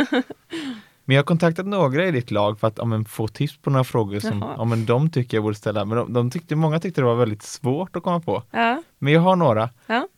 [1.04, 3.84] Men jag har kontaktat några i ditt lag för att men, få tips på några
[3.84, 4.76] frågor som Jaha.
[4.76, 5.84] de tycker jag borde ställa.
[5.84, 8.42] Men de, de tyckte, många tyckte det var väldigt svårt att komma på.
[8.50, 8.82] ja.
[8.98, 9.70] Men jag har några.
[9.86, 10.08] Ja.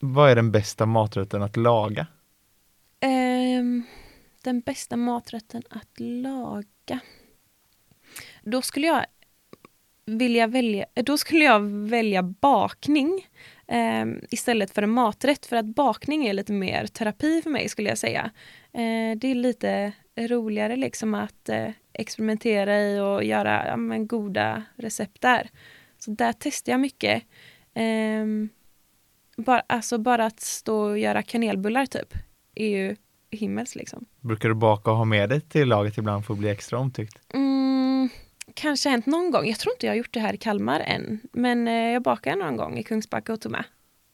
[0.00, 2.06] Vad är den bästa maträtten att laga?
[3.00, 3.82] Ehm,
[4.42, 7.00] den bästa maträtten att laga.
[8.42, 9.04] Då skulle jag
[10.06, 13.28] vilja välja, då skulle jag välja bakning
[13.66, 15.46] ehm, istället för en maträtt.
[15.46, 18.30] För att bakning är lite mer terapi för mig skulle jag säga.
[18.72, 24.62] Eh, det är lite roligare liksom att eh, experimentera i och göra ja, men, goda
[24.76, 25.50] recept där.
[25.98, 27.22] Så där testar jag mycket.
[27.74, 28.48] Ehm,
[29.36, 32.14] bara, alltså bara att stå och göra kanelbullar typ
[32.54, 32.96] är ju
[33.30, 34.04] himmels liksom.
[34.20, 37.18] Brukar du baka och ha med dig till laget ibland för att bli extra omtyckt?
[37.34, 37.56] Mm,
[38.56, 39.46] kanske hänt någon gång.
[39.46, 41.20] Jag tror inte jag har gjort det här i Kalmar än.
[41.32, 43.64] Men eh, jag bakade någon gång i Kungsbacka och tog med.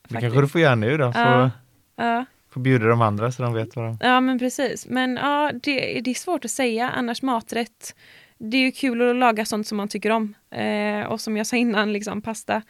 [0.07, 1.51] Det kanske du får göra nu då, får, Ja.
[1.95, 3.97] Ja, får bjuda de andra så de vet vad de...
[4.01, 4.87] ja men precis.
[4.87, 6.89] Men ja, det, det är svårt att säga.
[6.89, 7.95] Annars maträtt.
[8.37, 10.33] det är ju kul att laga sånt som man tycker om.
[10.51, 12.61] Eh, och som jag sa innan, liksom, pasta,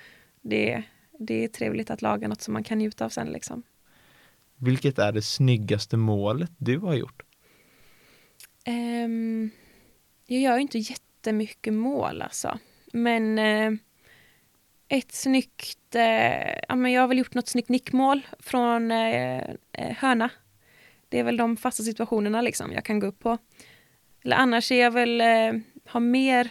[0.42, 0.84] det,
[1.20, 3.28] det är trevligt att laga något som man kan njuta av sen.
[3.28, 3.64] Liksom.
[4.58, 7.24] Vilket är det snyggaste målet du har gjort?
[8.68, 9.52] Um,
[10.28, 10.78] jag gör ju inte
[11.24, 12.60] jättemycket mål alltså.
[12.94, 13.72] Men eh,
[14.88, 19.38] ett snyggt, eh, ja men jag har väl gjort något snyggt nickmål från eh,
[19.72, 20.30] eh, hörna.
[21.10, 23.38] Det är väl de fasta situationerna liksom jag kan gå upp på.
[24.24, 25.54] Eller annars är jag väl, eh,
[25.86, 26.50] har mer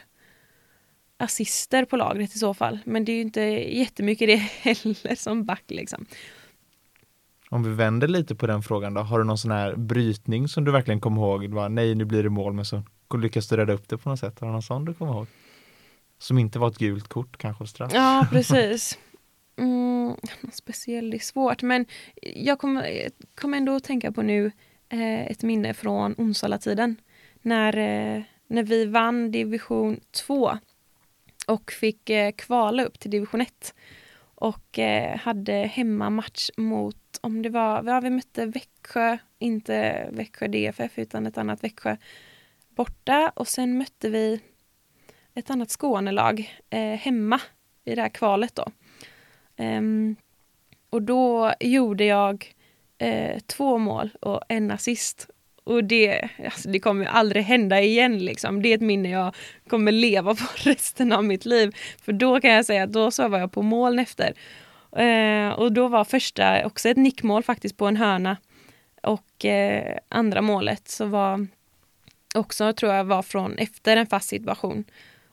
[1.17, 2.79] assister på lagret i så fall.
[2.85, 6.07] Men det är ju inte jättemycket det heller som back liksom.
[7.51, 10.65] Om vi vänder lite på den frågan då, har du någon sån här brytning som
[10.65, 11.47] du verkligen kommer ihåg?
[11.47, 12.83] Var, Nej, nu blir det mål, men så
[13.19, 14.41] lyckas du rädda upp det på något sätt.
[14.41, 15.27] Har du någon sån du kommer ihåg?
[16.19, 17.93] Som inte var ett gult kort, kanske straff?
[17.95, 18.99] Ja, precis.
[19.57, 20.17] Mm,
[20.53, 21.87] speciell, det är svårt, men
[22.23, 24.53] jag kommer, kommer ändå att tänka på nu
[24.89, 26.97] eh, ett minne från Onsala-tiden.
[27.43, 30.59] När, eh, när vi vann division 2
[31.47, 33.75] och fick eh, kvala upp till division 1
[34.35, 40.99] och eh, hade hemmamatch mot, om det var, ja, vi mötte Växjö, inte Växjö DFF
[40.99, 41.97] utan ett annat Växjö
[42.75, 44.41] borta och sen mötte vi
[45.35, 47.41] ett annat Skånelag eh, hemma
[47.85, 48.67] i det här kvalet då.
[49.57, 50.17] Um,
[50.91, 52.55] och då gjorde jag
[52.99, 55.31] eh, två mål och en assist.
[55.65, 58.63] Och det, alltså det kommer aldrig hända igen liksom.
[58.63, 59.35] Det är ett minne jag
[59.69, 61.77] kommer leva på resten av mitt liv.
[62.03, 64.35] För då kan jag säga att då så var jag på moln efter.
[64.97, 68.37] Eh, och då var första också ett nickmål faktiskt på en hörna.
[69.03, 71.47] Och eh, andra målet så var
[72.35, 74.85] också, tror jag, var från efter en fast situation.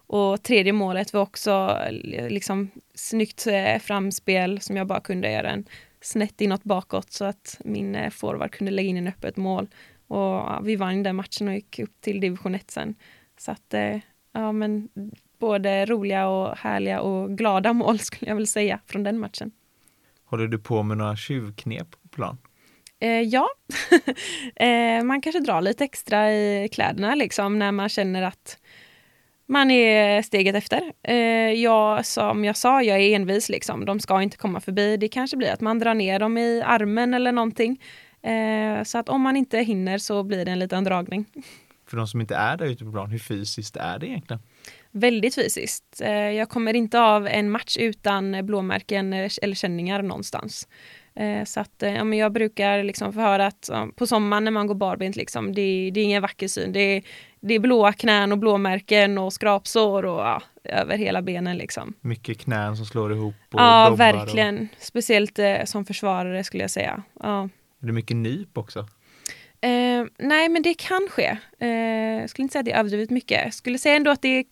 [0.07, 1.77] Och tredje målet var också
[2.13, 5.65] eh, liksom snyggt eh, framspel som jag bara kunde göra en
[6.01, 9.67] snett inåt bakåt så att min eh, forward kunde lägga in en öppet mål.
[10.07, 12.95] Och ja, vi vann den matchen och gick upp till division 1 sen.
[13.37, 13.73] Så att,
[14.31, 14.89] ja men
[15.39, 19.51] både roliga och härliga och glada mål skulle jag väl säga från den matchen.
[20.23, 22.37] Håller du på med några tjuvknep på plan?
[22.99, 23.49] Eh, ja,
[24.55, 28.57] eh, man kanske drar lite extra i kläderna liksom när man känner att
[29.49, 30.93] man är steget efter.
[31.03, 31.15] Eh,
[31.53, 33.85] jag, som jag sa, jag är envis liksom.
[33.85, 34.97] De ska inte komma förbi.
[34.97, 37.81] Det kanske blir att man drar ner dem i armen eller någonting.
[38.21, 41.25] Eh, så att om man inte hinner så blir det en liten dragning.
[41.87, 44.41] För de som inte är där ute på plan, hur fysiskt är det egentligen?
[44.91, 46.01] Väldigt fysiskt.
[46.01, 50.67] Eh, jag kommer inte av en match utan blåmärken eller känningar någonstans.
[51.15, 54.67] Eh, så att ja, men jag brukar liksom få höra att på sommaren när man
[54.67, 56.71] går barbent, liksom, det, det är ingen vacker syn.
[56.71, 57.03] Det är,
[57.39, 61.93] det är blåa knän och blåmärken och skrapsår och ja, över hela benen liksom.
[62.01, 64.69] Mycket knän som slår ihop och Ja, verkligen.
[64.77, 64.83] Och...
[64.83, 67.03] Speciellt eh, som försvarare skulle jag säga.
[67.19, 67.49] Ja.
[67.81, 68.79] Är det mycket nyp också?
[69.61, 71.37] Eh, nej, men det kan ske.
[71.59, 71.69] Eh,
[72.21, 73.41] jag skulle inte säga att det är överdrivet mycket.
[73.43, 74.45] Jag skulle säga ändå att det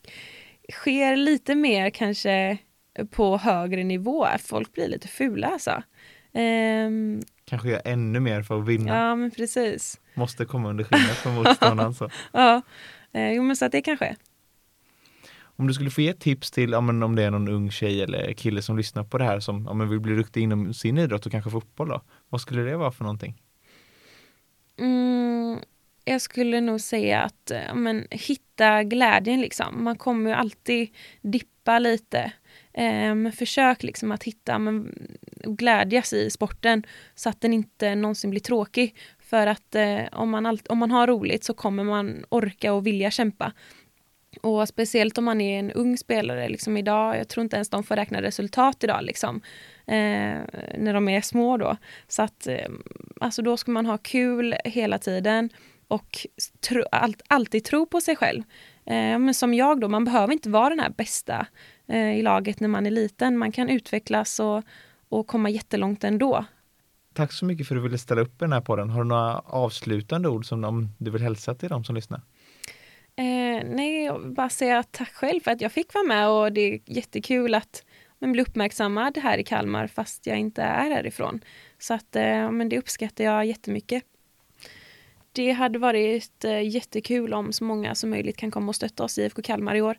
[0.72, 2.58] sker lite mer kanske
[3.12, 4.28] på högre nivå.
[4.40, 5.84] Folk blir lite fula alltså.
[6.38, 6.90] Eh,
[7.46, 8.96] Kanske gör ännu mer för att vinna.
[8.98, 10.00] Ja, men precis.
[10.14, 11.94] Måste komma under skinnet på motståndaren.
[11.94, 12.10] Så.
[12.32, 12.62] ja,
[13.14, 14.16] eh, jo men så att det kan ske.
[15.60, 18.02] Om du skulle få ge tips till ja, men om det är någon ung tjej
[18.02, 20.98] eller kille som lyssnar på det här som ja, men vill bli duktig inom sin
[20.98, 22.02] idrott och kanske fotboll då.
[22.30, 23.42] Vad skulle det vara för någonting?
[24.80, 25.60] Mm,
[26.06, 29.84] jag skulle nog säga att ja, men, hitta glädjen liksom.
[29.84, 30.90] Man kommer ju alltid
[31.22, 32.32] dippa lite.
[32.78, 34.94] Um, försök liksom att hitta men,
[35.44, 36.84] glädjas i sporten
[37.16, 38.96] så att den inte någonsin blir tråkig.
[39.20, 42.88] För att uh, om, man all, om man har roligt så kommer man orka och
[42.88, 43.54] vilja kämpa.
[44.42, 47.84] Och speciellt om man är en ung spelare liksom idag, jag tror inte ens de
[47.84, 49.42] får räkna resultat idag liksom.
[49.86, 50.38] Eh,
[50.78, 51.78] när de är små då.
[52.08, 52.68] Så att eh,
[53.20, 55.50] alltså då ska man ha kul hela tiden
[55.88, 56.18] och
[56.70, 58.44] tro, all, alltid tro på sig själv.
[58.86, 61.48] Eh, men som jag då, man behöver inte vara den här bästa
[61.90, 63.38] i laget när man är liten.
[63.38, 64.64] Man kan utvecklas och,
[65.10, 66.46] och komma jättelångt ändå.
[67.14, 68.90] Tack så mycket för att du ville ställa upp i den här podden.
[68.90, 72.22] Har du några avslutande ord som du vill hälsa till de som lyssnar?
[73.16, 76.54] Eh, nej, jag vill bara säga tack själv för att jag fick vara med och
[76.54, 77.84] det är jättekul att
[78.20, 81.42] man blir uppmärksammad här i Kalmar fast jag inte är härifrån.
[81.80, 84.04] Så att eh, men det uppskattar jag jättemycket.
[85.32, 89.18] Det hade varit eh, jättekul om så många som möjligt kan komma och stötta oss
[89.18, 89.98] i IFK Kalmar i år.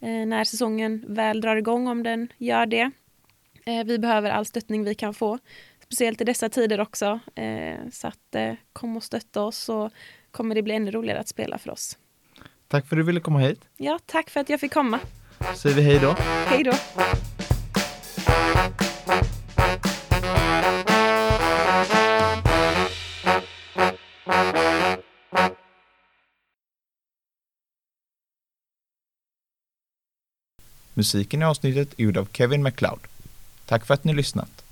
[0.00, 2.90] Eh, när säsongen väl drar igång, om den gör det.
[3.66, 5.38] Eh, vi behöver all stöttning vi kan få.
[5.82, 7.20] Speciellt i dessa tider också.
[7.34, 8.36] Eh, så att
[8.72, 9.90] kom och stötta oss så
[10.30, 11.98] kommer det bli ännu roligare att spela för oss.
[12.68, 13.60] Tack för att du ville komma hit.
[13.76, 15.00] Ja, tack för att jag fick komma.
[15.54, 16.16] Säger vi hej då.
[16.46, 16.72] Hej då.
[30.98, 33.00] Musiken i avsnittet är gjord av Kevin MacLeod.
[33.66, 34.64] Tack för att ni lyssnat.